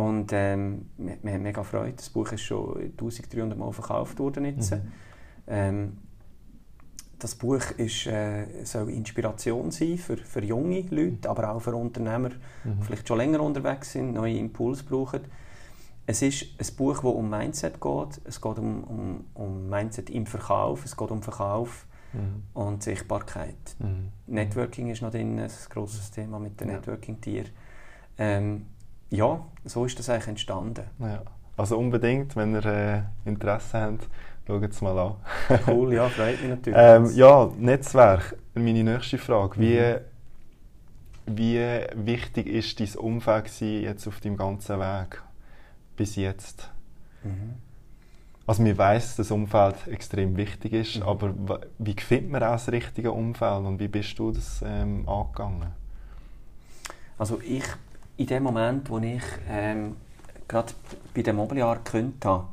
Mhm. 0.00 0.08
Und 0.08 0.30
ähm, 0.32 0.86
wir, 0.96 1.18
wir 1.22 1.32
haben 1.32 1.42
mega 1.42 1.62
Freude. 1.62 1.92
Das 1.92 2.10
Buch 2.10 2.32
ist 2.32 2.42
schon 2.42 2.76
1300 2.80 3.58
Mal 3.58 3.72
verkauft 3.72 4.18
worden 4.18 4.44
jetzt. 4.44 4.72
Mhm. 4.72 4.92
Ähm, 5.46 5.92
das 7.18 7.34
Buch 7.34 7.62
ist, 7.76 8.06
äh, 8.06 8.64
soll 8.64 8.90
Inspiration 8.90 9.70
sein 9.70 9.98
für, 9.98 10.16
für 10.16 10.42
junge 10.42 10.80
Leute, 10.90 11.28
aber 11.28 11.52
auch 11.52 11.60
für 11.60 11.74
Unternehmer, 11.74 12.30
mhm. 12.64 12.78
die 12.80 12.84
vielleicht 12.84 13.08
schon 13.08 13.18
länger 13.18 13.40
unterwegs 13.40 13.92
sind, 13.92 14.14
neue 14.14 14.36
Impulse 14.36 14.84
brauchen. 14.84 15.20
Es 16.06 16.22
ist 16.22 16.46
ein 16.58 16.76
Buch, 16.76 16.96
das 16.96 17.04
um 17.04 17.30
Mindset 17.30 17.80
geht. 17.80 18.20
Es 18.24 18.40
geht 18.40 18.58
um, 18.58 18.84
um, 18.84 19.24
um 19.34 19.68
Mindset 19.68 20.10
im 20.10 20.26
Verkauf, 20.26 20.84
es 20.84 20.96
geht 20.96 21.10
um 21.10 21.22
Verkauf 21.22 21.86
mhm. 22.12 22.42
und 22.54 22.82
Sichtbarkeit. 22.82 23.76
Mhm. 23.78 24.08
Networking 24.26 24.90
ist 24.90 25.02
noch 25.02 25.10
drin, 25.10 25.38
ein 25.38 25.50
grosses 25.68 26.10
Thema 26.10 26.38
mit 26.38 26.60
den 26.60 26.68
ja. 26.68 26.76
Networking-Tieren. 26.76 27.50
Ähm, 28.18 28.66
ja, 29.10 29.44
so 29.64 29.84
ist 29.84 29.98
das 29.98 30.08
eigentlich 30.08 30.28
entstanden. 30.28 30.84
Ja. 30.98 31.22
Also 31.56 31.78
unbedingt, 31.78 32.36
wenn 32.36 32.54
ihr 32.54 32.64
äh, 32.64 33.02
Interesse 33.28 33.80
habt, 33.80 34.08
schaut 34.46 34.70
es 34.70 34.80
mal 34.80 34.98
an. 34.98 35.14
cool, 35.66 35.92
ja, 35.92 36.08
freut 36.08 36.40
mich 36.40 36.50
natürlich. 36.50 36.78
ähm, 36.80 37.10
ja, 37.14 37.50
Netzwerk, 37.58 38.36
meine 38.54 38.82
nächste 38.82 39.18
Frage. 39.18 39.60
Wie, 39.60 39.78
mhm. 39.78 41.36
wie 41.36 42.06
wichtig 42.06 42.46
ist 42.46 42.80
dein 42.80 42.94
Umfeld 42.96 43.50
jetzt 43.60 44.06
auf 44.06 44.20
deinem 44.20 44.36
ganzen 44.36 44.78
Weg 44.78 45.22
bis 45.96 46.16
jetzt? 46.16 46.70
Mhm. 47.24 47.56
Also 48.46 48.62
mir 48.62 48.76
weiß, 48.76 49.08
dass 49.08 49.16
das 49.16 49.30
Umfeld 49.30 49.86
extrem 49.86 50.36
wichtig 50.36 50.72
ist, 50.72 50.96
mhm. 50.96 51.02
aber 51.02 51.34
wie 51.78 51.94
findet 51.94 52.30
man 52.30 52.42
auch 52.42 52.52
das 52.52 52.72
richtige 52.72 53.12
Umfeld 53.12 53.64
und 53.64 53.78
wie 53.78 53.88
bist 53.88 54.18
du 54.18 54.32
das 54.32 54.64
ähm, 54.66 55.08
angegangen? 55.08 55.68
Also 57.18 57.38
ich 57.42 57.64
in 58.20 58.26
dem 58.26 58.42
Moment, 58.42 58.90
wo 58.90 58.98
ich 58.98 59.22
ähm, 59.48 59.96
gerade 60.46 60.74
bei 61.14 61.22
dem 61.22 61.36
Mobiliar 61.36 61.76
gekündigt 61.76 62.22
habe, 62.26 62.48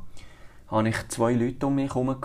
hatte 0.68 0.88
ich 0.88 1.08
zwei 1.08 1.34
Leute 1.34 1.66
um 1.66 1.74
mich 1.74 1.94
herum 1.94 2.16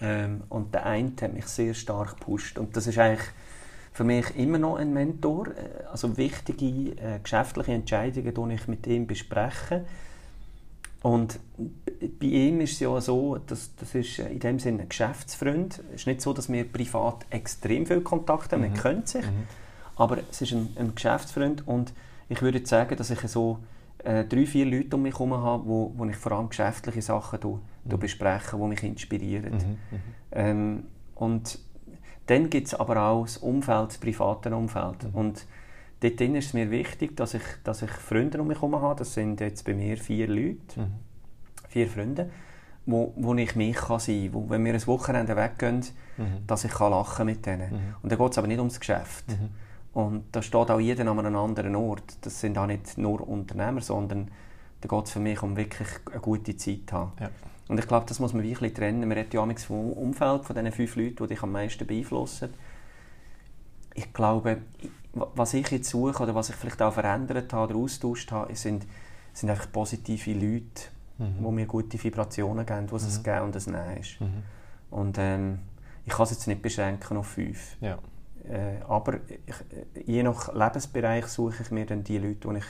ähm, 0.00 0.42
und 0.48 0.72
der 0.72 0.86
eine 0.86 1.12
hat 1.20 1.34
mich 1.34 1.46
sehr 1.46 1.74
stark 1.74 2.18
gepusht. 2.18 2.58
Und 2.58 2.74
das 2.76 2.86
ist 2.86 2.98
eigentlich 2.98 3.26
für 3.92 4.04
mich 4.04 4.34
immer 4.36 4.56
noch 4.56 4.76
ein 4.76 4.94
Mentor. 4.94 5.48
Äh, 5.48 5.84
also 5.90 6.16
wichtige 6.16 6.92
äh, 6.92 7.18
geschäftliche 7.22 7.72
Entscheidungen, 7.72 8.32
die 8.32 8.54
ich 8.54 8.68
mit 8.68 8.86
ihm 8.86 9.06
bespreche. 9.06 9.84
Und 11.02 11.38
bei 12.18 12.26
ihm 12.26 12.62
ist 12.62 12.72
es 12.72 12.80
ja 12.80 12.98
so, 13.02 13.36
dass 13.36 13.76
das 13.76 13.94
ist 13.94 14.18
in 14.18 14.40
dem 14.40 14.58
Sinne 14.58 14.84
ein 14.84 14.88
Geschäftsfreund. 14.88 15.82
Es 15.90 16.00
ist 16.00 16.06
nicht 16.06 16.22
so, 16.22 16.32
dass 16.32 16.50
wir 16.50 16.64
privat 16.64 17.26
extrem 17.28 17.84
viel 17.84 18.00
Kontakt 18.00 18.50
haben, 18.52 18.62
mhm. 18.62 18.70
man 18.70 18.80
kennt 18.80 19.08
sich, 19.08 19.24
mhm. 19.24 19.46
aber 19.96 20.18
es 20.30 20.40
ist 20.40 20.52
ein, 20.52 20.74
ein 20.76 20.94
Geschäftsfreund 20.94 21.68
und 21.68 21.92
ich 22.28 22.42
würde 22.42 22.64
sagen, 22.64 22.96
dass 22.96 23.10
ich 23.10 23.20
so 23.20 23.58
äh, 24.04 24.24
drei, 24.24 24.46
vier 24.46 24.66
Leute 24.66 24.96
um 24.96 25.02
mich 25.02 25.14
herum 25.14 25.34
habe, 25.34 25.66
wo, 25.66 25.92
wo 25.96 26.04
ich 26.06 26.16
vor 26.16 26.32
allem 26.32 26.48
geschäftliche 26.48 27.02
Sachen 27.02 27.40
do, 27.40 27.60
do 27.84 27.96
mhm. 27.96 28.00
bespreche, 28.00 28.56
die 28.56 28.62
mich 28.62 28.82
inspirieren. 28.82 29.52
Mhm, 29.52 29.58
mhm. 29.90 30.02
Ähm, 30.32 30.84
und 31.14 31.58
dann 32.26 32.50
gibt 32.50 32.68
es 32.68 32.74
aber 32.74 33.02
auch 33.02 33.22
das 33.22 33.38
Umfeld, 33.38 33.88
das 33.88 33.98
private 33.98 34.54
Umfeld. 34.54 35.04
Mhm. 35.04 35.14
Und 35.14 35.46
dort 36.00 36.20
ist 36.20 36.46
es 36.46 36.54
mir 36.54 36.70
wichtig, 36.70 37.16
dass 37.16 37.34
ich, 37.34 37.42
dass 37.64 37.82
ich 37.82 37.90
Freunde 37.90 38.40
um 38.40 38.48
mich 38.48 38.58
herum 38.58 38.80
habe. 38.80 38.98
Das 38.98 39.14
sind 39.14 39.40
jetzt 39.40 39.64
bei 39.64 39.74
mir 39.74 39.96
vier 39.96 40.28
Leute, 40.28 40.80
mhm. 40.80 40.94
vier 41.68 41.88
Freunde, 41.88 42.30
wo, 42.86 43.12
wo 43.16 43.34
ich 43.34 43.56
mich 43.56 43.76
kann 43.76 43.98
sein 43.98 44.24
kann. 44.24 44.34
Wo, 44.34 44.50
wenn 44.50 44.64
wir 44.64 44.74
ein 44.74 44.86
Wochenende 44.86 45.34
weggehen, 45.36 45.84
mhm. 46.18 46.46
dass 46.46 46.64
ich 46.64 46.72
kann 46.72 46.90
lachen 46.92 47.26
mit 47.26 47.46
denen. 47.46 47.94
Und 48.02 48.12
dann 48.12 48.18
geht 48.18 48.32
es 48.32 48.38
aber 48.38 48.46
nicht 48.46 48.58
ums 48.58 48.78
Geschäft. 48.78 49.24
Und 49.98 50.26
da 50.30 50.42
steht 50.42 50.70
auch 50.70 50.78
jeder 50.78 51.10
an 51.10 51.18
einem 51.18 51.34
anderen 51.34 51.74
Ort. 51.74 52.18
Das 52.20 52.40
sind 52.40 52.56
auch 52.56 52.66
nicht 52.66 52.98
nur 52.98 53.26
Unternehmer, 53.26 53.80
sondern 53.80 54.30
da 54.80 54.88
geht 54.88 55.06
es 55.06 55.10
für 55.10 55.18
mich 55.18 55.42
um 55.42 55.56
wirklich 55.56 55.88
eine 56.12 56.20
gute 56.20 56.56
Zeit 56.56 56.82
zu 56.86 56.94
haben. 56.94 57.12
Ja. 57.18 57.30
Und 57.66 57.80
ich 57.80 57.88
glaube, 57.88 58.06
das 58.06 58.20
muss 58.20 58.32
man 58.32 58.44
wirklich 58.44 58.74
trennen. 58.74 59.00
Man 59.00 59.10
redet 59.10 59.34
ja 59.34 59.44
vom 59.56 59.90
Umfeld 59.90 60.44
von 60.44 60.54
diesen 60.54 60.70
fünf 60.70 60.94
Leuten, 60.94 61.16
die 61.16 61.26
dich 61.26 61.42
am 61.42 61.50
meisten 61.50 61.84
beeinflussen. 61.84 62.50
Ich 63.92 64.12
glaube, 64.12 64.58
was 65.14 65.54
ich 65.54 65.68
jetzt 65.68 65.90
suche 65.90 66.22
oder 66.22 66.32
was 66.32 66.50
ich 66.50 66.54
vielleicht 66.54 66.80
auch 66.80 66.92
verändert 66.92 67.52
habe 67.52 67.74
oder 67.74 67.82
austauscht 67.82 68.30
habe, 68.30 68.54
sind, 68.54 68.86
sind 69.32 69.50
einfach 69.50 69.72
positive 69.72 70.32
Leute, 70.32 70.90
mhm. 71.18 71.44
die 71.44 71.50
mir 71.50 71.66
gute 71.66 72.00
Vibrationen 72.00 72.64
geben, 72.64 72.88
wo 72.92 72.94
es 72.94 73.02
mhm. 73.02 73.16
ein 73.16 73.22
Gehen 73.24 73.42
und 73.42 73.56
ein 73.56 73.72
Nein 73.72 73.96
ist. 73.96 74.20
Mhm. 74.20 74.42
Und 74.92 75.18
ähm, 75.18 75.58
ich 76.06 76.12
kann 76.12 76.22
es 76.22 76.30
jetzt 76.30 76.46
nicht 76.46 76.62
beschränken 76.62 77.16
auf 77.16 77.26
fünf. 77.26 77.76
Ja. 77.80 77.98
Äh, 78.50 78.82
aber 78.88 79.14
ich, 79.46 80.06
je 80.06 80.22
nach 80.22 80.52
Lebensbereich 80.54 81.26
suche 81.26 81.62
ich 81.62 81.70
mir 81.70 81.86
dann 81.86 82.02
die 82.04 82.18
Leute, 82.18 82.48
die 82.48 82.58
ich 82.58 82.64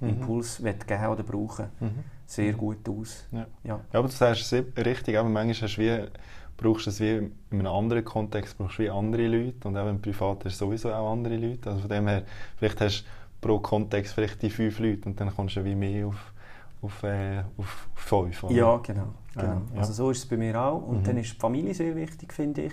mhm. 0.00 0.08
Impuls 0.08 0.62
geben 0.62 1.06
oder 1.06 1.22
brauchen 1.22 1.66
mhm. 1.80 2.04
sehr 2.26 2.52
mhm. 2.52 2.58
gut 2.58 2.88
aus. 2.88 3.26
Ja. 3.32 3.46
Ja. 3.64 3.80
ja, 3.92 3.98
aber 3.98 4.08
du 4.08 4.14
sagst 4.14 4.52
es 4.52 4.64
richtig, 4.76 5.18
aber 5.18 5.28
manchmal 5.28 5.68
hast 5.68 5.76
du 5.76 5.82
wie, 5.82 6.08
brauchst 6.56 6.86
du 6.86 6.90
es 6.90 7.00
wie 7.00 7.16
in 7.16 7.32
einem 7.50 7.66
anderen 7.66 8.04
Kontext, 8.04 8.56
brauchst 8.56 8.78
du 8.78 8.84
wie 8.84 8.90
andere 8.90 9.26
Leute 9.26 9.66
und 9.68 9.76
auch 9.76 9.88
im 9.88 10.00
Privat 10.00 10.44
hast 10.44 10.60
du 10.60 10.66
sowieso 10.66 10.92
auch 10.92 11.12
andere 11.12 11.36
Leute. 11.36 11.70
Also 11.70 11.80
von 11.80 11.90
dem 11.90 12.06
her, 12.06 12.22
vielleicht 12.56 12.80
hast 12.80 13.02
du 13.02 13.06
pro 13.40 13.58
Kontext 13.58 14.14
vielleicht 14.14 14.40
die 14.42 14.50
fünf 14.50 14.78
Leute 14.78 15.08
und 15.08 15.20
dann 15.20 15.34
kommst 15.34 15.56
du 15.56 15.64
wie 15.64 15.74
mehr 15.74 16.06
auf, 16.06 16.32
auf, 16.80 17.02
äh, 17.02 17.42
auf 17.56 17.88
fünf. 17.94 18.44
Oder? 18.44 18.54
Ja, 18.54 18.76
genau. 18.78 19.08
genau. 19.34 19.62
Ja. 19.74 19.80
Also 19.80 19.92
so 19.92 20.10
ist 20.10 20.18
es 20.18 20.26
bei 20.26 20.36
mir 20.36 20.60
auch. 20.60 20.82
Und 20.82 21.00
mhm. 21.00 21.04
dann 21.04 21.16
ist 21.18 21.34
die 21.34 21.38
Familie 21.38 21.74
sehr 21.74 21.94
wichtig, 21.94 22.32
finde 22.32 22.62
ich. 22.62 22.72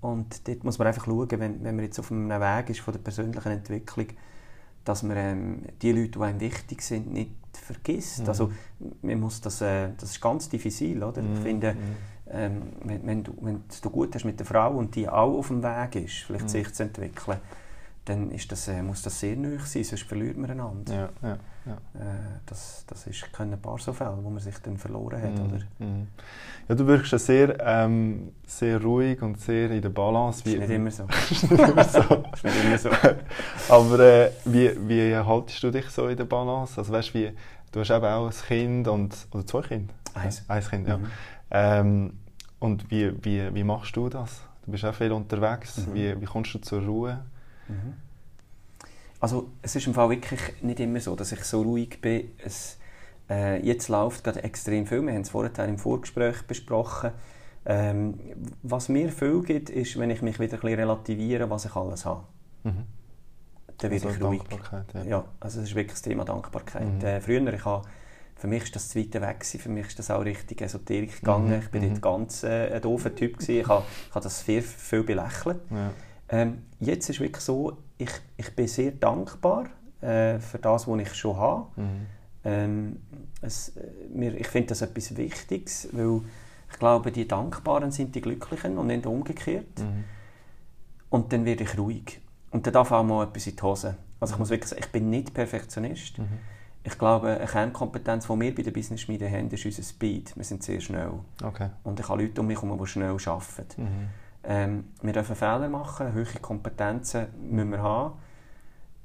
Und 0.00 0.48
dort 0.48 0.64
muss 0.64 0.78
man 0.78 0.88
einfach 0.88 1.04
schauen, 1.04 1.30
wenn, 1.30 1.62
wenn 1.62 1.76
man 1.76 1.84
jetzt 1.84 1.98
auf 1.98 2.10
einem 2.10 2.30
Weg 2.30 2.70
ist 2.70 2.80
von 2.80 2.92
der 2.92 3.00
persönlichen 3.00 3.52
Entwicklung, 3.52 4.06
dass 4.84 5.02
man 5.02 5.16
ähm, 5.16 5.62
die 5.82 5.92
Leute, 5.92 6.18
die 6.18 6.20
einem 6.20 6.40
wichtig 6.40 6.82
sind, 6.82 7.12
nicht 7.12 7.32
vergisst. 7.52 8.22
Mhm. 8.22 8.28
Also 8.28 8.52
man 9.02 9.20
muss 9.20 9.40
das, 9.40 9.60
äh, 9.60 9.90
das 9.98 10.12
ist 10.12 10.20
ganz 10.20 10.48
diffizil, 10.48 11.02
oder? 11.02 11.20
Mhm. 11.20 11.34
Ich 11.34 11.40
finde, 11.40 11.74
mhm. 11.74 11.78
ähm, 12.30 12.62
wenn, 12.84 13.06
wenn, 13.06 13.24
du, 13.24 13.34
wenn 13.40 13.62
du 13.82 13.90
gut 13.90 14.14
hast 14.14 14.24
mit 14.24 14.38
der 14.38 14.46
Frau 14.46 14.76
und 14.76 14.94
die 14.96 15.08
auch 15.08 15.38
auf 15.38 15.48
dem 15.48 15.62
Weg 15.62 15.96
ist, 15.96 16.18
vielleicht 16.24 16.44
mhm. 16.44 16.48
sich 16.48 16.72
zu 16.72 16.84
entwickeln, 16.84 17.38
dann 18.04 18.30
ist 18.30 18.50
das, 18.50 18.66
äh, 18.68 18.82
muss 18.82 19.02
das 19.02 19.20
sehr 19.20 19.36
nöch 19.36 19.64
sein, 19.66 19.84
sonst 19.84 20.04
verliert 20.04 20.36
man 20.36 20.50
einander. 20.50 20.92
Ja, 20.94 21.08
ja, 21.22 21.38
ja. 21.66 21.72
Äh, 22.00 22.40
das, 22.46 22.84
das 22.86 23.06
ist, 23.06 23.32
können 23.32 23.52
ein 23.52 23.60
paar 23.60 23.78
so 23.78 23.92
Fälle, 23.92 24.18
wo 24.22 24.30
man 24.30 24.40
sich 24.40 24.56
dann 24.58 24.78
verloren 24.78 25.22
hat. 25.22 25.34
Mm, 25.34 25.46
oder? 25.46 25.58
Mm. 25.78 26.08
Ja, 26.68 26.74
du 26.74 26.86
wirkst 26.86 27.18
sehr, 27.18 27.56
ähm, 27.60 28.32
sehr 28.46 28.82
ruhig 28.82 29.20
und 29.22 29.38
sehr 29.38 29.70
in 29.70 29.82
der 29.82 29.90
Balance. 29.90 30.44
Wie, 30.46 30.54
ist 30.54 30.60
nicht 30.60 30.70
immer 30.70 30.90
so. 30.90 31.04
ist 31.30 31.50
nicht 31.50 31.68
immer 31.68 31.84
so. 31.84 32.00
ist 32.32 32.44
nicht 32.44 32.64
immer 32.64 32.78
so. 32.78 32.90
Aber 33.68 34.00
äh, 34.00 34.30
wie, 34.46 34.70
wie 34.88 35.14
haltest 35.14 35.62
du 35.62 35.70
dich 35.70 35.88
so 35.90 36.08
in 36.08 36.16
der 36.16 36.24
Balance? 36.24 36.78
Also 36.78 36.92
weißt, 36.92 37.12
wie, 37.14 37.32
du 37.70 37.80
hast 37.80 37.90
eben 37.90 38.06
auch 38.06 38.26
ein 38.26 38.34
Kind 38.48 38.88
und, 38.88 39.14
oder 39.32 39.46
zwei 39.46 39.60
Kinder? 39.60 39.92
Eins. 40.14 40.42
Eins 40.48 40.70
Kind, 40.70 40.88
ja. 40.88 40.96
Mhm. 40.96 41.06
Ähm, 41.50 42.12
und 42.58 42.90
wie, 42.90 43.12
wie, 43.24 43.54
wie 43.54 43.64
machst 43.64 43.94
du 43.94 44.08
das? 44.08 44.40
Du 44.64 44.72
bist 44.72 44.84
auch 44.84 44.94
viel 44.94 45.12
unterwegs. 45.12 45.86
Mhm. 45.86 45.94
Wie, 45.94 46.20
wie 46.20 46.26
kommst 46.26 46.54
du 46.54 46.58
zur 46.58 46.82
Ruhe? 46.82 47.20
Mhm. 47.70 47.94
Also 49.20 49.50
es 49.60 49.76
ist 49.76 49.86
im 49.86 49.94
Fall 49.94 50.10
wirklich 50.10 50.40
nicht 50.62 50.80
immer 50.80 51.00
so, 51.00 51.14
dass 51.14 51.30
ich 51.32 51.44
so 51.44 51.62
ruhig 51.62 52.00
bin. 52.00 52.30
Es, 52.38 52.78
äh, 53.28 53.64
jetzt 53.64 53.88
läuft 53.88 54.24
gerade 54.24 54.42
extrem 54.42 54.86
viel. 54.86 55.02
Wir 55.02 55.12
haben 55.12 55.20
es 55.20 55.30
vorhin 55.30 55.52
im 55.68 55.78
Vorgespräch 55.78 56.42
besprochen. 56.42 57.12
Ähm, 57.66 58.18
was 58.62 58.88
mir 58.88 59.12
viel 59.12 59.42
gibt, 59.42 59.68
ist, 59.68 59.98
wenn 59.98 60.10
ich 60.10 60.22
mich 60.22 60.40
wieder 60.40 60.54
ein 60.54 60.60
bisschen 60.60 60.78
relativiere, 60.78 61.50
was 61.50 61.66
ich 61.66 61.76
alles 61.76 62.06
habe. 62.06 62.24
Mhm. 62.64 62.84
dann 63.78 63.90
werde 63.90 64.06
also 64.06 64.16
ich 64.16 64.22
ruhig. 64.22 64.42
Ja. 64.94 65.02
ja. 65.02 65.24
also 65.40 65.60
es 65.60 65.68
ist 65.68 65.74
wirklich 65.74 65.92
das 65.92 66.02
Thema 66.02 66.24
Dankbarkeit. 66.24 67.00
Mhm. 67.00 67.04
Äh, 67.04 67.20
früher, 67.20 67.52
ich 67.52 67.64
habe, 67.66 67.86
für 68.36 68.46
mich 68.46 68.64
war 68.64 68.70
das 68.72 68.88
zweite 68.88 69.20
weg, 69.20 69.40
gewesen. 69.40 69.60
für 69.60 69.68
mich 69.68 69.88
ist 69.88 69.98
das 69.98 70.10
auch 70.10 70.24
richtig 70.24 70.62
Esoterik 70.62 71.20
gegangen. 71.20 71.48
Mhm. 71.48 71.58
Ich 71.58 71.68
bin 71.68 71.86
mhm. 71.86 72.00
ganz 72.00 72.42
äh, 72.42 72.72
ein 72.72 72.80
doofer 72.80 73.14
Typ 73.14 73.34
gewesen. 73.34 73.60
Ich 73.60 73.68
habe, 73.68 73.84
ich 74.08 74.14
habe 74.14 74.22
das 74.22 74.40
viel, 74.40 74.62
viel 74.62 75.02
belächelt. 75.02 75.60
Ja. 75.70 75.90
Ähm, 76.30 76.62
jetzt 76.78 77.08
ist 77.10 77.16
es 77.16 77.20
wirklich 77.20 77.44
so, 77.44 77.78
ich, 77.98 78.10
ich 78.36 78.54
bin 78.54 78.68
sehr 78.68 78.92
dankbar 78.92 79.66
äh, 80.00 80.38
für 80.38 80.58
das, 80.58 80.86
was 80.86 81.00
ich 81.00 81.14
schon 81.14 81.36
habe. 81.36 81.66
Mhm. 81.76 82.06
Ähm, 82.44 82.96
es, 83.42 83.70
äh, 83.76 83.82
mir, 84.12 84.34
ich 84.34 84.46
finde 84.46 84.68
das 84.68 84.82
etwas 84.82 85.16
Wichtiges, 85.16 85.88
weil 85.92 86.22
ich 86.70 86.78
glaube, 86.78 87.10
die 87.10 87.26
Dankbaren 87.26 87.90
sind 87.90 88.14
die 88.14 88.20
Glücklichen 88.20 88.78
und 88.78 88.86
nicht 88.86 89.06
umgekehrt. 89.06 89.78
Mhm. 89.78 90.04
Und 91.10 91.32
dann 91.32 91.44
werde 91.44 91.64
ich 91.64 91.76
ruhig. 91.76 92.20
Und 92.50 92.66
dann 92.66 92.72
darf 92.72 92.92
auch 92.92 93.02
mal 93.02 93.24
etwas 93.24 93.46
in 93.48 93.56
die 93.56 93.62
Hose. 93.62 93.96
Also 94.20 94.34
ich 94.34 94.38
muss 94.38 94.50
wirklich 94.50 94.70
sagen, 94.70 94.82
ich 94.84 94.92
bin 94.92 95.10
nicht 95.10 95.34
Perfektionist. 95.34 96.18
Mhm. 96.18 96.38
Ich 96.82 96.96
glaube, 96.96 97.28
eine 97.28 97.46
Kernkompetenz, 97.46 98.26
die 98.26 98.40
wir 98.40 98.54
bei 98.54 98.62
der 98.62 98.70
Business 98.70 99.02
Schmiede 99.02 99.30
haben, 99.30 99.50
ist 99.50 99.64
unser 99.64 99.82
Speed. 99.82 100.34
Wir 100.36 100.44
sind 100.44 100.62
sehr 100.62 100.80
schnell. 100.80 101.12
Okay. 101.42 101.68
Und 101.82 102.00
ich 102.00 102.08
habe 102.08 102.22
Leute 102.22 102.40
um 102.40 102.46
mich 102.46 102.62
herum, 102.62 102.78
die 102.78 102.86
schnell 102.86 103.10
arbeiten. 103.10 103.82
Mhm. 103.82 104.08
Ähm, 104.42 104.84
wir 105.02 105.12
dürfen 105.12 105.36
Fehler 105.36 105.68
machen, 105.68 106.14
hohe 106.14 106.24
Kompetenzen 106.40 107.26
müssen 107.50 107.72
wir 107.72 107.82
haben. 107.82 108.14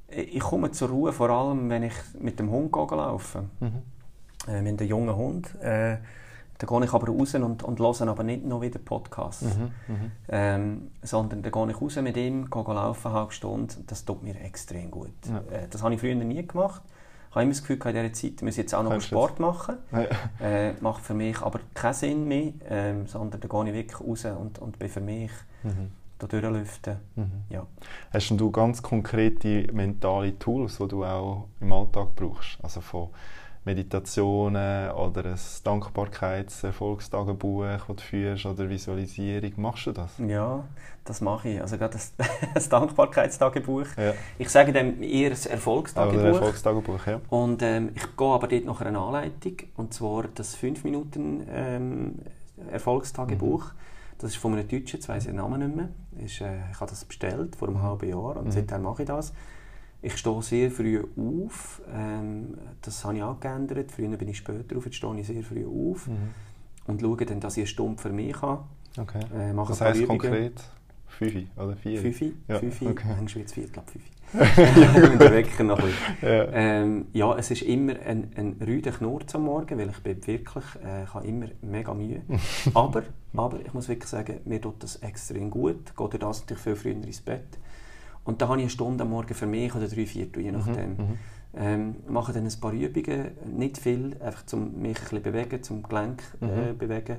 Ich 0.07 0.39
komme 0.39 0.71
zur 0.71 0.89
Ruhe, 0.89 1.11
vor 1.11 1.29
allem, 1.29 1.69
wenn 1.69 1.83
ich 1.83 1.93
mit 2.19 2.39
dem 2.39 2.49
Hund 2.51 2.73
laufe. 2.73 3.45
Mhm. 3.59 3.81
Äh, 4.47 4.57
haben 4.57 4.67
einen 4.67 4.87
jungen 4.87 5.15
Hund. 5.15 5.55
Äh, 5.61 5.97
da 6.57 6.67
gehe 6.67 6.85
ich 6.85 6.93
aber 6.93 7.07
raus 7.07 7.35
und, 7.35 7.63
und 7.63 7.79
höre 7.79 8.07
aber 8.07 8.23
nicht 8.23 8.45
noch 8.45 8.61
wieder 8.61 8.79
Podcasts. 8.79 9.41
Mhm, 9.43 9.71
mhm, 9.87 10.11
ähm, 10.29 10.91
sondern 11.01 11.41
da 11.41 11.49
gehe 11.49 11.69
ich 11.69 11.81
raus 11.81 11.97
mit 11.97 12.15
ihm, 12.15 12.49
gehe 12.49 12.63
laufen 12.63 13.07
eine 13.07 13.17
halbe 13.17 13.33
Stunde. 13.33 13.73
Das 13.87 14.05
tut 14.05 14.23
mir 14.23 14.39
extrem 14.39 14.89
gut. 14.89 15.11
Ja. 15.27 15.39
Äh, 15.53 15.67
das 15.69 15.83
habe 15.83 15.93
ich 15.95 15.99
früher 15.99 16.15
nie 16.15 16.47
gemacht. 16.47 16.81
Ich 17.35 17.37
habe 17.37 17.43
immer 17.43 17.51
das 17.51 17.63
Gefühl, 17.63 17.75
in 17.75 17.93
dieser 17.93 18.13
Zeit 18.13 18.41
muss 18.43 18.53
ich 18.53 18.57
jetzt 18.59 18.73
auch 18.73 18.83
noch 18.83 19.01
Sport 19.01 19.41
machen. 19.41 19.75
Ja. 19.91 20.07
Äh, 20.39 20.73
macht 20.79 21.03
für 21.03 21.13
mich 21.13 21.41
aber 21.41 21.59
keinen 21.73 21.93
Sinn 21.93 22.27
mehr, 22.29 22.53
ähm, 22.69 23.07
sondern 23.07 23.41
da 23.41 23.49
gehe 23.49 23.67
ich 23.67 23.73
wirklich 23.73 23.99
raus 23.99 24.23
und, 24.23 24.59
und 24.59 24.79
bin 24.79 24.87
für 24.87 25.01
mich 25.01 25.31
mhm. 25.63 25.91
da 26.17 26.27
durchlüften. 26.27 26.95
Mhm. 27.17 27.31
Ja. 27.49 27.67
Hast 28.13 28.29
du 28.29 28.51
ganz 28.51 28.81
konkrete 28.81 29.67
mentale 29.73 30.39
Tools, 30.39 30.77
die 30.77 30.87
du 30.87 31.03
auch 31.03 31.49
im 31.59 31.73
Alltag 31.73 32.15
brauchst? 32.15 32.57
Also 32.63 32.79
von 32.79 33.09
Meditationen 33.65 34.91
oder 34.91 35.25
ein 35.25 35.39
Dankbarkeits-Erfolgstagebuch, 35.63 37.65
das 37.65 37.87
du 37.87 37.95
führst, 37.97 38.45
oder 38.45 38.69
Visualisierung. 38.69 39.53
Machst 39.57 39.87
du 39.87 39.91
das? 39.91 40.11
Ja, 40.19 40.63
das 41.03 41.19
mache 41.21 41.49
ich. 41.49 41.59
Also 41.59 41.77
gerade 41.77 41.93
das, 41.93 42.13
das 42.53 42.69
Dankbarkeitstagebuch. 42.69 43.87
Ja. 43.97 44.13
Ich 44.37 44.49
sage 44.49 44.71
dem 44.71 45.01
eher 45.01 45.31
ein 45.31 45.37
Erfolgstagebuch. 45.49 46.19
Aber 46.19 46.27
Erfolgstagebuch, 46.27 47.07
ja. 47.07 47.19
Und 47.29 47.63
ähm, 47.63 47.89
ich 47.95 48.15
gehe 48.15 48.27
aber 48.27 48.47
dort 48.47 48.65
nach 48.65 48.81
einer 48.81 49.01
Anleitung, 49.01 49.55
und 49.77 49.91
zwar 49.93 50.25
das 50.33 50.55
5 50.55 50.83
Minuten 50.83 51.47
ähm, 51.49 52.19
Erfolgstagebuch. 52.71 53.65
Mhm. 53.65 53.71
Das 54.19 54.29
ist 54.29 54.37
von 54.37 54.53
einem 54.53 54.67
Deutschen, 54.67 54.99
jetzt 54.99 55.09
weiss 55.09 55.23
ich 55.23 55.29
den 55.29 55.37
Namen 55.37 55.59
nicht 55.59 55.75
mehr. 55.75 55.89
Ist, 56.23 56.39
äh, 56.39 56.59
ich 56.71 56.79
habe 56.79 56.89
das 56.89 57.03
bestellt 57.03 57.55
vor 57.55 57.67
einem 57.67 57.81
halben 57.81 58.07
Jahr 58.07 58.37
und 58.37 58.45
mhm. 58.45 58.51
seitdem 58.51 58.83
mache 58.83 59.01
ich 59.01 59.07
das. 59.07 59.33
Ich 60.01 60.17
stehe 60.17 60.41
sehr 60.41 60.71
früh 60.71 61.03
auf. 61.17 61.81
Ähm, 61.91 62.57
das 62.81 63.03
habe 63.05 63.17
ich 63.17 63.23
auch 63.23 63.39
geändert. 63.39 63.91
Früher 63.91 64.15
bin 64.17 64.27
ich 64.27 64.37
später 64.37 64.77
auf, 64.77 64.85
jetzt 64.85 64.95
stehe 64.95 65.19
ich 65.19 65.27
sehr 65.27 65.43
früh 65.43 65.65
auf 65.65 66.07
mhm. 66.07 66.33
und 66.87 67.01
schaue 67.01 67.25
dann, 67.25 67.39
dass 67.39 67.57
ich 67.57 67.61
eine 67.61 67.67
Stunde 67.67 68.01
für 68.01 68.09
mich 68.09 68.39
habe. 68.41 68.63
Okay. 68.97 69.19
Äh, 69.33 69.53
das 69.55 69.81
heisst 69.81 70.07
konkret 70.07 70.61
5 71.07 71.57
oder 71.57 71.75
4? 71.75 72.01
5, 72.01 72.21
ja. 72.47 72.59
5, 72.59 72.81
okay. 72.81 73.07
manchmal 73.07 73.35
wird 73.35 73.47
es 73.47 73.53
4, 73.53 73.67
glaube 73.67 73.91
5. 73.91 74.03
der 75.19 75.31
Wecker 75.31 75.63
noch 75.63 75.79
ein 75.79 75.93
ja. 76.21 76.45
Ähm, 76.51 77.05
ja, 77.13 77.37
es 77.37 77.51
ist 77.51 77.61
immer 77.61 77.93
ein, 78.05 78.31
ein 78.35 78.57
rüder 78.65 78.91
Knurz 78.91 79.33
am 79.35 79.43
Morgen, 79.43 79.77
weil 79.77 79.89
ich 79.89 79.99
bin 79.99 80.27
wirklich, 80.27 80.65
äh, 80.83 81.03
ich 81.03 81.13
habe 81.13 81.25
immer 81.25 81.47
mega 81.61 81.93
Mühe. 81.93 82.21
aber, 82.73 83.03
aber 83.35 83.59
ich 83.61 83.73
muss 83.73 83.87
wirklich 83.87 84.09
sagen, 84.09 84.39
mir 84.45 84.59
tut 84.59 84.83
das 84.83 84.97
extrem 84.97 85.49
gut. 85.49 85.95
Geht 85.95 86.21
das 86.21 86.41
natürlich 86.41 86.63
viel 86.63 86.75
früher 86.75 86.93
ins 86.93 87.21
Bett. 87.21 87.47
Und 88.25 88.41
da 88.41 88.47
habe 88.47 88.57
ich 88.57 88.63
eine 88.63 88.69
Stunde 88.69 89.03
am 89.03 89.11
Morgen 89.11 89.33
für 89.33 89.45
mich 89.45 89.73
oder 89.73 89.87
drei, 89.87 90.05
vier, 90.05 90.27
je 90.35 90.51
nachdem. 90.51 90.91
Mhm, 90.91 90.97
mhm. 90.97 91.17
Ähm, 91.57 91.95
mache 92.07 92.33
dann 92.33 92.45
ein 92.45 92.59
paar 92.59 92.73
Übungen, 92.73 93.31
nicht 93.55 93.77
viel, 93.77 94.17
einfach 94.21 94.43
um 94.51 94.81
mich 94.81 94.97
ein 94.97 95.03
bisschen 95.03 95.21
bewegen, 95.21 95.63
zum 95.63 95.83
Gelenk 95.83 96.21
äh, 96.41 96.73
mhm. 96.73 96.77
bewegen. 96.77 97.17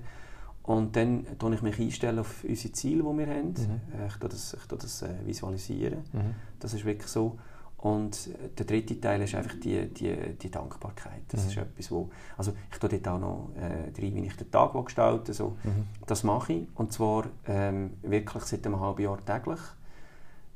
Und 0.63 0.97
dann 0.97 1.25
stelle 1.37 1.55
ich 1.55 1.63
mich 1.63 1.81
einstellen 1.81 2.19
auf 2.19 2.45
unsere 2.47 2.73
Ziele, 2.73 3.03
die 3.03 3.19
wir 3.19 3.27
haben. 3.29 3.49
Mhm. 3.49 4.01
Äh, 4.01 4.09
ich 4.09 4.17
tue 4.17 4.29
das, 4.29 4.55
ich 4.55 4.67
tue 4.67 4.79
das 4.79 5.03
äh, 5.03 5.09
visualisieren. 5.25 6.01
Mhm. 6.13 6.35
Das 6.59 6.75
ist 6.75 6.85
wirklich 6.85 7.09
so. 7.09 7.39
Und 7.79 8.31
der 8.59 8.67
dritte 8.67 9.01
Teil 9.01 9.23
ist 9.23 9.35
einfach 9.35 9.55
die, 9.63 9.89
die, 9.89 10.35
die 10.43 10.51
Dankbarkeit. 10.51 11.23
Das 11.29 11.45
mhm. 11.45 11.51
ist 11.51 11.57
etwas, 11.59 11.91
wo, 11.93 12.11
also 12.37 12.53
ich 12.73 12.79
tue 12.79 12.89
dort 12.89 13.09
auch 13.09 13.21
noch 13.21 13.51
äh, 13.57 14.03
rein, 14.03 14.15
wie 14.17 14.27
ich 14.27 14.37
den 14.37 14.51
Tag 14.51 14.73
gestalte. 14.85 15.33
So. 15.33 15.57
Mhm. 15.63 15.87
Das 16.07 16.25
mache 16.25 16.53
ich. 16.53 16.69
Und 16.75 16.93
zwar 16.93 17.27
ähm, 17.47 17.93
wirklich 18.03 18.43
seit 18.43 18.67
einem 18.67 18.81
halben 18.81 19.03
Jahr 19.03 19.25
täglich. 19.25 19.61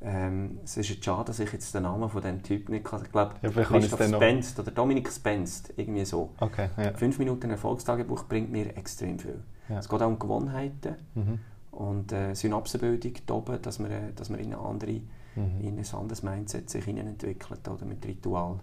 Ähm, 0.02 0.60
es 0.64 0.78
ist 0.78 0.88
jetzt 0.88 1.04
schade, 1.04 1.24
dass 1.26 1.40
ich 1.40 1.52
jetzt 1.52 1.74
den 1.74 1.82
Namen 1.82 2.08
von 2.08 2.22
diesem 2.22 2.42
Typ 2.42 2.70
nicht 2.70 2.84
kann. 2.84 3.02
Ich 3.04 3.12
glaube, 3.12 3.34
ja, 3.42 3.50
Christoph 3.50 4.02
Spenst 4.02 4.58
oder 4.58 4.70
Dominik 4.70 5.12
Spenst, 5.12 5.74
irgendwie 5.76 6.06
so. 6.06 6.30
Okay, 6.40 6.70
ja. 6.78 6.92
Fünf 6.94 7.18
Minuten 7.18 7.50
Erfolgstagebuch 7.50 8.24
bringt 8.24 8.50
mir 8.50 8.76
extrem 8.76 9.18
viel. 9.18 9.42
Ja. 9.68 9.78
Es 9.78 9.88
geht 9.88 10.00
auch 10.00 10.06
um 10.06 10.18
Gewohnheiten 10.18 10.96
mhm. 11.14 11.38
und 11.70 12.12
äh, 12.12 12.34
Synapsenbildung 12.34 13.12
oben, 13.30 13.60
dass 13.60 13.78
man, 13.78 13.90
äh, 13.90 14.12
dass 14.16 14.30
man 14.30 14.40
in, 14.40 14.54
eine 14.54 14.58
andere, 14.58 15.02
mhm. 15.36 15.60
in 15.60 15.78
ein 15.78 15.94
anderes 15.94 16.22
Mindset 16.22 16.70
sich 16.70 16.88
entwickelt 16.88 17.68
oder 17.68 17.84
mit 17.84 18.04
Ritual. 18.06 18.58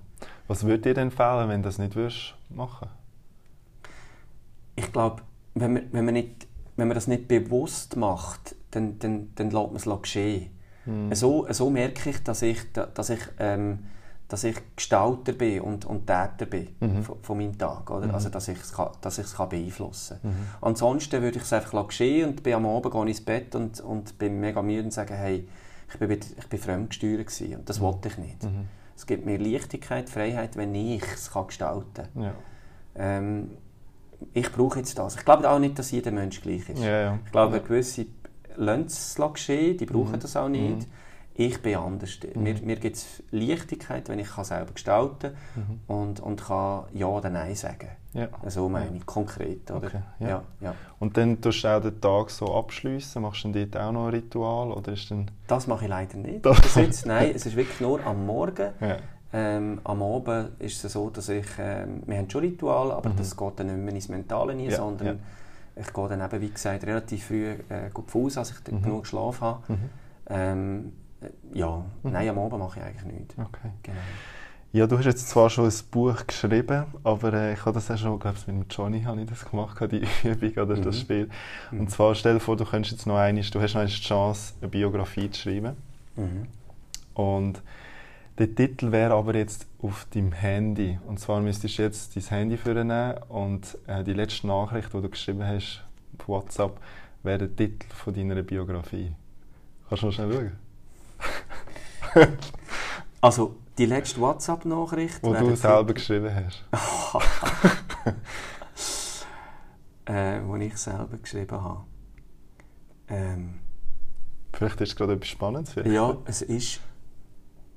Was 0.48 0.64
würdet 0.64 0.88
ihr 0.88 0.94
denn 0.96 1.10
empfehlen, 1.10 1.50
wenn 1.50 1.62
du 1.62 1.68
das 1.68 1.78
nicht 1.78 1.96
würdest 1.96 2.34
machen 2.50 2.90
Ich 4.76 4.92
glaube, 4.92 5.22
wenn 5.54 5.74
man, 5.74 5.84
wenn, 5.92 6.06
man 6.06 6.16
wenn 6.16 6.88
man 6.88 6.96
das 6.96 7.06
nicht 7.06 7.28
bewusst 7.28 7.96
macht, 7.96 8.56
dann, 8.72 8.98
dann, 8.98 9.30
dann 9.36 9.52
lässt 9.52 9.88
man 9.88 9.96
es 9.96 10.02
geschehen. 10.02 10.57
Mhm. 10.88 11.14
So, 11.14 11.48
so 11.50 11.70
merke 11.70 12.10
ich, 12.10 12.24
dass 12.24 12.42
ich, 12.42 12.60
dass 12.72 13.10
ich, 13.10 13.20
ähm, 13.40 13.86
dass 14.28 14.44
ich 14.44 14.58
Gestalter 14.76 15.34
bin 15.34 15.62
und, 15.62 15.86
und 15.86 16.08
Täter 16.08 16.46
bin 16.50 16.70
mhm. 16.80 17.04
von, 17.04 17.18
von, 17.22 17.38
meinem 17.38 17.58
Tag. 17.58 17.90
Oder? 17.92 18.08
Mhm. 18.08 18.16
Also, 18.16 18.30
dass 18.30 18.48
ich 18.48 18.60
es 18.60 18.74
dass 19.02 19.18
ich's 19.20 19.36
kann 19.36 19.50
beeinflussen 19.50 20.20
kann. 20.22 20.32
Mhm. 20.32 20.36
Ansonsten 20.62 21.22
würde 21.22 21.38
ich 21.38 21.44
es 21.44 21.54
einfach 21.54 21.88
geschehen 21.88 22.30
und 22.30 22.44
bin 22.44 22.54
am 22.54 22.66
Abend 22.66 22.92
gehe 22.92 23.08
ins 23.08 23.22
Bett 23.22 23.56
und, 23.56 23.80
und 23.82 24.18
bin 24.18 24.40
mega 24.40 24.62
müde 24.62 24.84
und 24.84 24.94
sage, 24.94 25.14
hey, 25.14 25.48
ich 25.90 26.00
bin, 26.00 26.12
ich 26.12 26.48
bin 26.48 26.60
fremdgesteuert 26.60 27.28
gewesen 27.28 27.58
und 27.58 27.70
das 27.70 27.80
mhm. 27.80 27.84
wollte 27.84 28.08
ich 28.10 28.18
nicht. 28.18 28.44
Mhm. 28.44 28.68
Es 28.96 29.06
gibt 29.06 29.26
mir 29.26 29.38
Leichtigkeit, 29.38 30.10
Freiheit, 30.10 30.58
wenn 30.58 30.74
ich 30.74 31.04
es 31.04 31.32
gestalten 31.32 32.08
kann. 32.14 32.24
Ja. 32.24 32.34
Ähm, 32.96 33.52
ich 34.34 34.52
brauche 34.52 34.80
jetzt 34.80 34.98
das. 34.98 35.16
Ich 35.16 35.26
glaube 35.26 35.50
auch 35.50 35.60
nicht, 35.60 35.78
dass 35.78 35.92
jeder 35.92 36.12
Mensch 36.12 36.42
gleich 36.42 36.68
ist. 36.70 36.80
Ja, 36.80 37.02
ja. 37.02 37.20
Ich 37.24 37.32
glaube, 37.32 37.58
ja. 37.58 37.62
gewisse 37.62 38.06
lassen 38.58 38.86
es 38.88 39.16
geschehen, 39.34 39.78
die 39.78 39.86
brauchen 39.86 40.14
mhm. 40.14 40.20
das 40.20 40.36
auch 40.36 40.50
nicht. 40.50 40.80
Mhm. 40.80 40.92
Ich 41.40 41.62
bin 41.62 41.76
anders. 41.76 42.18
Mhm. 42.34 42.44
Mir, 42.44 42.56
mir 42.64 42.76
gibt 42.78 42.96
es 42.96 43.24
Leichtigkeit, 43.30 44.10
wenn 44.10 44.18
ich 44.18 44.28
kann 44.28 44.44
selber 44.44 44.74
gestalten 44.74 45.34
kann 45.54 45.64
mhm. 45.88 45.96
und, 45.96 46.20
und 46.20 46.44
kann 46.44 46.86
Ja 46.94 47.06
oder 47.06 47.30
Nein 47.30 47.56
sagen. 47.56 47.90
Ja. 48.14 48.28
So 48.48 48.68
meine 48.68 48.98
ich, 48.98 49.06
konkret. 49.06 49.70
Oder? 49.70 49.88
Okay, 49.88 50.02
ja. 50.20 50.28
Ja, 50.28 50.44
ja. 50.62 50.76
Und 50.98 51.16
dann 51.18 51.40
tust 51.40 51.64
du 51.64 51.68
auch 51.68 51.80
den 51.80 52.02
Tag 52.02 52.32
so 52.32 52.56
abschließen. 52.56 53.22
Machst 53.22 53.44
du 53.44 53.52
dort 53.52 53.78
auch 53.78 53.92
noch 53.92 54.08
ein 54.08 54.16
Ritual? 54.16 54.72
Oder 54.72 54.94
ist 54.94 55.12
dann 55.12 55.30
das 55.46 55.68
mache 55.68 55.86
ich 55.86 55.90
leider 55.90 56.18
nicht. 56.18 56.44
Jetzt, 56.76 57.06
nein, 57.06 57.32
es 57.36 57.46
ist 57.46 57.56
wirklich 57.56 57.80
nur 57.80 58.04
am 58.04 58.26
Morgen. 58.26 58.72
Ja. 58.82 58.98
Ähm, 59.32 59.80
am 59.84 60.02
Abend 60.02 60.60
ist 60.60 60.84
es 60.84 60.94
so, 60.94 61.12
dass 61.12 61.30
ich, 61.30 61.46
ähm, 61.60 62.02
wir 62.08 62.18
haben 62.18 62.30
schon 62.30 62.42
Ritual, 62.42 62.92
aber 62.92 63.10
mhm. 63.10 63.18
das 63.18 63.38
geht 63.38 63.60
dann 63.60 63.68
nicht 63.68 63.78
mehr 63.78 63.94
ins 63.94 64.10
Mentale 64.10 64.56
nie, 64.56 64.72
sondern 64.72 65.20
ich 65.80 65.94
gehe 65.94 66.08
dann 66.08 66.22
eben, 66.22 66.42
wie 66.42 66.50
gesagt, 66.50 66.86
relativ 66.86 67.26
früh 67.26 67.52
äh, 67.70 67.90
Fuß, 68.06 68.38
als 68.38 68.52
ich 68.52 68.72
mhm. 68.72 68.82
genug 68.82 69.04
geschlafen 69.04 69.42
habe. 69.42 69.74
Mhm. 69.74 69.90
Ähm, 70.30 70.94
äh, 71.22 71.58
ja, 71.58 71.84
mhm. 72.04 72.12
nein, 72.12 72.30
am 72.30 72.40
Abend 72.40 72.60
mache 72.60 72.80
ich 72.80 72.86
eigentlich 72.86 73.20
nichts. 73.20 73.36
Okay. 73.38 73.70
Genau. 73.84 73.98
Ja, 74.74 74.86
du 74.86 74.98
hast 74.98 75.06
jetzt 75.06 75.30
zwar 75.30 75.50
schon 75.50 75.66
ein 75.66 75.74
Buch 75.92 76.28
geschrieben, 76.28 76.86
aber 77.04 77.34
äh, 77.34 77.54
ich 77.54 77.62
habe 77.62 77.74
das 77.74 77.88
ja 77.88 77.98
schon, 77.98 78.20
glaube 78.20 78.38
ich, 78.38 78.48
mit 78.54 78.74
Johnny 78.74 79.02
habe 79.04 79.22
ich 79.22 79.28
das 79.28 79.50
gemacht, 79.50 79.80
die 79.92 80.06
Übung 80.24 80.52
oder 80.52 80.76
mhm. 80.76 80.82
das 80.84 81.00
Spiel. 81.00 81.30
Und 81.72 81.82
mhm. 81.82 81.88
zwar 81.88 82.14
stell 82.16 82.36
dir 82.36 82.40
vor, 82.40 82.58
du 82.58 82.66
könntest 82.66 82.92
jetzt 82.92 83.08
noch 83.08 83.18
einmal, 83.18 83.44
du 83.44 83.62
hast 83.62 83.74
noch 83.74 83.82
eine 83.82 83.90
Chance, 83.90 84.54
eine 84.62 84.70
Biografie 84.70 85.32
zu 85.32 85.42
schreiben. 85.42 85.78
Mhm. 86.16 86.48
Und 87.14 87.62
der 88.38 88.54
Titel 88.54 88.92
wäre 88.92 89.14
aber 89.14 89.36
jetzt 89.36 89.68
auf 89.82 90.06
deinem 90.14 90.32
Handy. 90.32 91.00
Und 91.08 91.20
zwar 91.20 91.42
müsstest 91.42 91.78
du 91.78 91.84
jetzt 91.84 92.16
dein 92.16 92.24
Handy 92.24 92.58
vornehmen 92.58 93.16
und 93.30 93.78
äh, 93.88 94.04
die 94.04 94.14
letzte 94.14 94.48
Nachricht, 94.48 94.94
die 94.94 95.02
du 95.02 95.10
geschrieben 95.10 95.46
hast 95.46 95.84
auf 96.18 96.28
WhatsApp, 96.28 96.80
wäre 97.24 97.48
der 97.48 97.56
Titel 97.56 97.88
von 97.94 98.14
deiner 98.14 98.42
Biografie. 98.44 99.14
Kannst 99.90 100.04
du 100.04 100.08
noch 100.08 100.14
schnell 100.14 100.32
schauen? 102.14 102.28
also, 103.22 103.56
die 103.78 103.86
letzte 103.86 104.20
WhatsApp-Nachricht. 104.20 105.26
Die 105.26 105.34
du 105.34 105.56
selber 105.56 105.94
geschrieben 105.94 106.34
hast. 106.34 106.64
äh, 110.06 110.42
wo 110.46 110.56
ich 110.58 110.78
selber 110.78 111.18
geschrieben 111.18 111.62
habe. 111.62 111.84
Ähm, 113.10 113.56
Vielleicht 114.54 114.82
ist 114.82 114.90
es 114.90 114.96
gerade 114.96 115.14
etwas 115.14 115.28
Spannendes. 115.28 115.76
Ja, 115.86 116.18
es 116.26 116.42
ist 116.42 116.82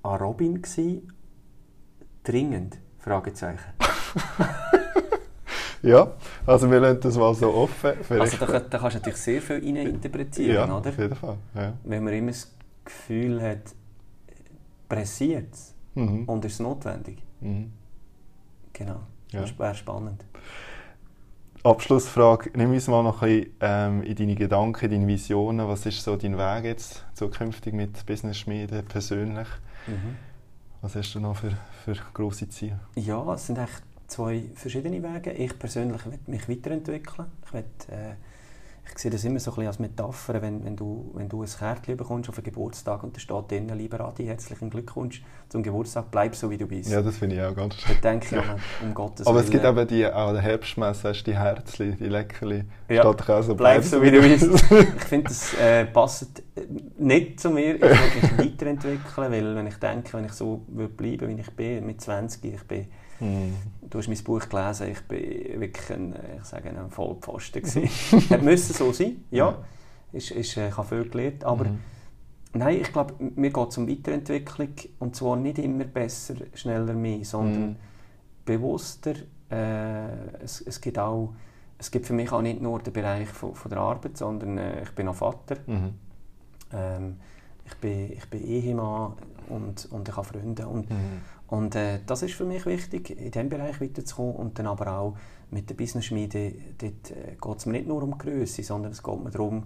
an 0.03 0.19
Robin 0.19 0.61
gewesen? 0.61 1.13
Dringend? 2.23 2.79
Fragezeichen. 2.99 3.73
ja, 5.83 6.13
also 6.47 6.71
wir 6.71 6.81
lassen 6.81 7.01
das 7.01 7.17
mal 7.17 7.35
so 7.35 7.53
offen. 7.55 7.93
Vielleicht 8.03 8.41
also 8.41 8.53
da, 8.53 8.61
da 8.61 8.79
kannst 8.79 8.97
du 8.97 8.99
natürlich 8.99 9.19
sehr 9.19 9.41
viel 9.41 9.77
interpretieren, 9.77 10.69
ja, 10.69 10.77
oder? 10.77 10.91
auf 10.91 10.99
jeden 10.99 11.15
Fall. 11.15 11.37
Ja. 11.55 11.73
Wenn 11.85 12.05
man 12.05 12.13
immer 12.13 12.31
das 12.31 12.55
Gefühl 12.85 13.41
hat, 13.41 13.75
pressiert 14.89 15.55
es 15.55 15.75
mhm. 15.95 16.25
und 16.25 16.45
ist 16.45 16.55
es 16.55 16.61
notwendig. 16.61 17.23
Mhm. 17.41 17.73
Genau, 18.73 19.01
ja. 19.33 19.41
das 19.41 19.59
wäre 19.59 19.75
spannend. 19.75 20.25
Abschlussfrage, 21.63 22.51
nimm 22.55 22.73
uns 22.73 22.89
mal 22.89 23.03
noch 23.03 23.21
ein 23.21 23.41
bisschen 23.41 23.57
ähm, 23.61 24.03
in 24.03 24.15
deine 24.15 24.35
Gedanken, 24.35 24.91
deine 24.91 25.07
Visionen. 25.07 25.69
Was 25.69 25.85
ist 25.85 26.03
so 26.03 26.17
dein 26.17 26.39
Weg 26.39 26.65
jetzt 26.65 27.05
zukünftig 27.15 27.75
mit 27.75 28.07
Business 28.07 28.39
Schmiede 28.39 28.83
persönlich? 28.83 29.49
Mhm. 29.87 30.17
Was 30.83 30.97
hast 30.97 31.15
du 31.15 31.21
noch 31.21 31.37
für, 31.37 31.53
für 31.85 31.95
grosse 32.15 32.49
Ziele? 32.49 32.81
Ja, 32.97 33.35
es 33.35 33.47
sind 33.47 33.59
echt 33.59 33.83
zwei 34.07 34.45
verschiedene 34.55 35.03
Wege. 35.03 35.33
Ich 35.33 35.59
persönlich 35.59 36.05
will 36.07 36.19
mich 36.27 36.49
weiterentwickeln. 36.49 37.29
Ich 37.45 37.53
will, 37.53 37.65
äh, 37.89 38.15
ich 38.93 38.99
sehe 38.99 39.11
das 39.11 39.25
immer 39.25 39.39
so 39.39 39.51
ein 39.51 39.55
bisschen 39.55 39.67
als 39.69 39.79
Metapher, 39.79 40.43
wenn, 40.43 40.65
wenn, 40.65 40.77
du, 40.77 41.11
wenn 41.15 41.29
du 41.29 41.43
ein 41.43 41.49
Kärtchen 41.49 41.97
bekommst 41.97 42.29
auf 42.29 42.37
einen 42.37 42.45
Geburtstag 42.45 43.03
und 43.03 43.15
da 43.15 43.21
steht 43.21 43.51
drin, 43.51 43.69
lieber 43.69 44.01
Adi, 44.01 44.25
herzlichen 44.27 44.71
Glückwunsch 44.71 45.23
zum 45.49 45.63
Geburtstag, 45.63 46.07
bleib 46.11 46.35
so, 46.35 46.51
wie 46.51 46.59
du 46.59 46.67
bist. 46.67 46.91
Ja, 46.91 47.01
das 47.01 47.17
finde 47.17 47.37
ich 47.37 47.43
auch 47.43 47.55
ganz 47.55 47.77
schön. 47.77 47.97
Da 48.01 48.11
denke 48.11 48.27
ich, 48.27 48.33
ja. 48.33 48.57
um 48.83 48.95
Gottes 48.95 49.27
Aber 49.27 49.37
Willen. 49.37 49.45
es 49.47 49.51
gibt 49.51 49.65
eben 49.65 49.89
die, 49.89 50.07
auch 50.07 50.33
die 50.33 50.41
Herbstmesse, 50.41 51.09
hast 51.09 51.25
die 51.25 51.35
Herzchen, 51.35 51.97
die 51.99 52.09
Leckerli, 52.09 52.65
ja. 52.89 53.05
auch 53.05 53.15
so, 53.43 53.55
bleib, 53.55 53.57
bleib 53.57 53.85
so, 53.85 54.03
wie 54.03 54.11
du 54.11 54.21
bist. 54.21 54.45
ich 54.71 55.05
finde, 55.05 55.29
das 55.29 55.55
äh, 55.55 55.85
passt 55.87 56.43
nicht 56.99 57.41
zu 57.41 57.51
mir. 57.51 57.77
Ich 57.77 57.83
will 57.83 57.91
mich 57.91 58.39
weiterentwickeln, 58.53 59.33
weil 59.33 59.57
wenn 59.57 59.67
ich 59.67 59.77
denke, 59.77 60.13
wenn 60.15 60.25
ich 60.25 60.33
so 60.33 60.63
würde 60.69 60.93
bleiben, 60.93 61.29
wie 61.29 61.41
ich 61.41 61.51
bin, 61.53 61.87
mit 61.87 62.01
20, 62.01 62.45
ich 62.45 62.63
bin 62.65 62.87
Mm. 63.21 63.53
Du 63.83 63.99
hast 63.99 64.09
mein 64.09 64.23
Buch 64.25 64.49
gelesen, 64.49 64.89
ich 64.89 65.11
war 65.11 65.19
wirklich 65.61 65.91
ein, 65.91 66.15
ich 66.39 66.45
sage, 66.45 66.71
ein 66.71 66.91
Vollpfosten. 66.91 67.63
Hätte 67.65 68.39
müssen 68.39 68.75
so 68.75 68.93
sein, 68.93 69.25
ja. 69.31 69.59
Ist, 70.13 70.31
ist, 70.33 70.57
äh, 70.57 70.69
ich 70.69 70.77
habe 70.77 70.89
viel 70.89 71.09
gelernt, 71.09 71.45
aber 71.45 71.67
mm. 71.67 71.79
nein, 72.55 72.81
ich 72.81 72.93
glaube, 72.93 73.15
mir 73.19 73.51
geht 73.51 73.69
es 73.69 73.79
um 73.79 73.89
Weiterentwicklung 73.89 74.75
und 74.99 75.15
zwar 75.15 75.37
nicht 75.37 75.59
immer 75.59 75.85
besser, 75.85 76.35
schneller, 76.55 76.95
mehr, 76.95 77.25
sondern 77.25 77.73
mm. 77.73 77.77
bewusster. 78.45 79.15
Äh, 79.51 80.43
es, 80.43 80.61
es, 80.61 80.81
gibt 80.81 80.99
auch, 80.99 81.35
es 81.79 81.91
gibt 81.91 82.07
für 82.07 82.13
mich 82.13 82.33
auch 82.33 82.43
nicht 82.43 82.61
nur 82.61 82.81
den 82.81 82.93
Bereich 82.93 83.29
von, 83.29 83.55
von 83.55 83.71
der 83.71 83.81
Arbeit, 83.81 84.17
sondern 84.17 84.59
äh, 84.59 84.83
ich 84.83 84.91
bin 84.91 85.07
auch 85.09 85.15
Vater. 85.15 85.57
-hmm. 85.67 85.91
Ähm, 86.73 87.17
ich 87.65 87.77
bin, 87.77 88.13
ich 88.13 88.29
bin 88.29 88.45
Ehemann 88.45 89.15
und, 89.49 89.89
und 89.91 90.09
ich 90.09 90.17
habe 90.17 90.27
Freunde. 90.27 90.67
Und, 90.67 90.91
mhm. 90.91 91.23
Und 91.51 91.75
äh, 91.75 91.99
das 92.07 92.23
ist 92.23 92.35
für 92.35 92.45
mich 92.45 92.65
wichtig, 92.65 93.11
in 93.11 93.33
diesem 93.33 93.49
Bereich 93.49 93.81
weiterzukommen 93.81 94.37
und 94.37 94.59
dann 94.59 94.69
aber 94.69 94.97
auch 94.97 95.17
mit 95.51 95.69
der 95.69 95.75
Business-Schmiede, 95.75 96.53
dort 96.79 97.11
äh, 97.11 97.37
geht 97.41 97.59
es 97.59 97.67
mir 97.67 97.73
nicht 97.73 97.89
nur 97.89 98.03
um 98.05 98.17
Größe, 98.17 98.63
sondern 98.63 98.93
es 98.93 99.03
geht 99.03 99.21
mir 99.21 99.31
darum, 99.31 99.65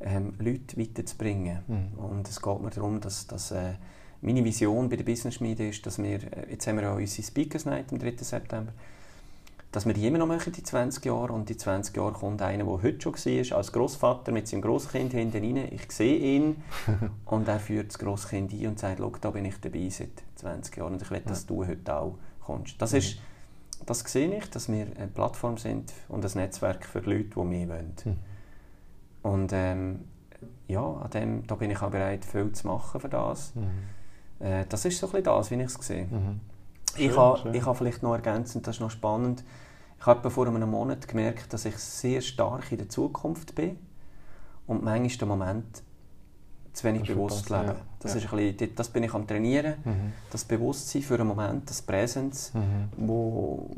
ähm, 0.00 0.32
Leute 0.38 0.78
weiterzubringen. 0.78 1.58
Mhm. 1.66 1.98
Und 1.98 2.28
es 2.28 2.40
geht 2.40 2.60
mir 2.62 2.70
darum, 2.70 3.00
dass, 3.00 3.26
dass 3.26 3.50
äh, 3.50 3.74
meine 4.22 4.42
Vision 4.42 4.88
bei 4.88 4.96
der 4.96 5.04
Business-Schmiede 5.04 5.68
ist, 5.68 5.84
dass 5.84 6.02
wir, 6.02 6.20
äh, 6.32 6.50
jetzt 6.52 6.66
haben 6.66 6.76
wir 6.76 6.84
ja 6.84 6.94
unsere 6.94 7.26
Speakers 7.26 7.66
Night 7.66 7.92
am 7.92 7.98
3. 7.98 8.12
September, 8.16 8.72
dass 9.70 9.84
wir 9.84 9.92
die 9.92 10.06
immer 10.06 10.18
noch 10.18 10.26
machen, 10.26 10.52
die 10.52 10.62
20 10.62 11.04
Jahre. 11.04 11.32
Und 11.32 11.48
die 11.48 11.56
20 11.56 11.96
Jahre 11.96 12.12
kommt 12.12 12.40
einer, 12.40 12.64
der 12.64 12.82
heute 12.82 13.00
schon 13.00 13.14
war, 13.14 13.56
als 13.56 13.72
Großvater 13.72 14.32
mit 14.32 14.48
seinem 14.48 14.62
Großkind 14.62 15.12
hinten 15.12 15.44
rein. 15.44 15.68
Ich 15.72 15.90
sehe 15.92 16.16
ihn 16.16 16.62
und 17.26 17.48
er 17.48 17.60
führt 17.60 17.88
das 17.88 17.98
Großkind 17.98 18.52
ein 18.52 18.66
und 18.66 18.78
sagt, 18.78 19.00
da 19.20 19.30
bin 19.30 19.44
ich 19.44 19.60
dabei 19.60 19.88
seit 19.90 20.22
20 20.36 20.76
Jahren 20.76 20.94
und 20.94 21.02
ich 21.02 21.10
will, 21.10 21.20
dass 21.20 21.44
du 21.44 21.66
heute 21.66 21.96
auch 21.96 22.18
kommst. 22.40 22.80
Das, 22.80 22.94
ist, 22.94 23.18
das 23.84 24.00
sehe 24.00 24.34
ich, 24.34 24.48
dass 24.50 24.70
wir 24.70 24.86
eine 24.96 25.08
Plattform 25.08 25.58
sind 25.58 25.92
und 26.08 26.24
ein 26.24 26.32
Netzwerk 26.34 26.86
für 26.86 27.02
die 27.02 27.10
Leute, 27.10 27.30
die 27.36 27.44
mehr 27.44 27.68
wollen. 27.68 27.94
Mhm. 28.04 28.16
Und 29.22 29.52
ähm, 29.52 30.04
ja, 30.66 30.82
an 30.82 31.10
dem, 31.10 31.46
da 31.46 31.56
bin 31.56 31.70
ich 31.70 31.82
auch 31.82 31.90
bereit, 31.90 32.24
viel 32.24 32.52
zu 32.52 32.66
machen 32.66 33.00
für 33.00 33.08
das. 33.08 33.54
Mhm. 33.54 34.46
Äh, 34.46 34.64
das 34.68 34.84
ist 34.84 34.98
so 34.98 35.06
ein 35.08 35.12
bisschen 35.12 35.24
das, 35.24 35.50
wie 35.50 35.54
ich 35.56 35.66
es 35.66 35.74
sehe. 35.86 36.06
Mhm. 36.06 36.40
Schön, 36.96 37.10
ich 37.10 37.16
habe 37.16 37.56
ich 37.56 37.64
ha 37.64 37.74
vielleicht 37.74 38.02
noch 38.02 38.14
ergänzend, 38.14 38.66
das 38.66 38.76
ist 38.76 38.80
noch 38.80 38.90
spannend, 38.90 39.44
ich 39.98 40.06
habe 40.06 40.30
vor 40.30 40.46
einem 40.46 40.70
Monat 40.70 41.08
gemerkt, 41.08 41.52
dass 41.52 41.64
ich 41.64 41.76
sehr 41.76 42.20
stark 42.20 42.70
in 42.70 42.78
der 42.78 42.88
Zukunft 42.88 43.54
bin 43.54 43.78
und 44.66 44.82
manchmal 44.82 45.18
den 45.18 45.28
Moment 45.28 45.82
zu 46.72 46.84
wenig 46.84 47.02
das 47.02 47.08
bewusst 47.08 47.50
leben. 47.50 47.66
Ja. 47.66 47.76
Das, 47.98 48.12
ja. 48.12 48.20
Ist 48.20 48.32
ein 48.32 48.36
bisschen, 48.36 48.74
das 48.76 48.88
bin 48.88 49.02
ich 49.02 49.12
am 49.12 49.26
Trainieren, 49.26 49.74
mhm. 49.84 50.12
das 50.30 50.44
Bewusstsein 50.44 51.02
für 51.02 51.14
einen 51.14 51.26
Moment, 51.26 51.68
das 51.68 51.82
Präsenz, 51.82 52.52
mhm. 52.54 52.88
wo, 52.96 53.70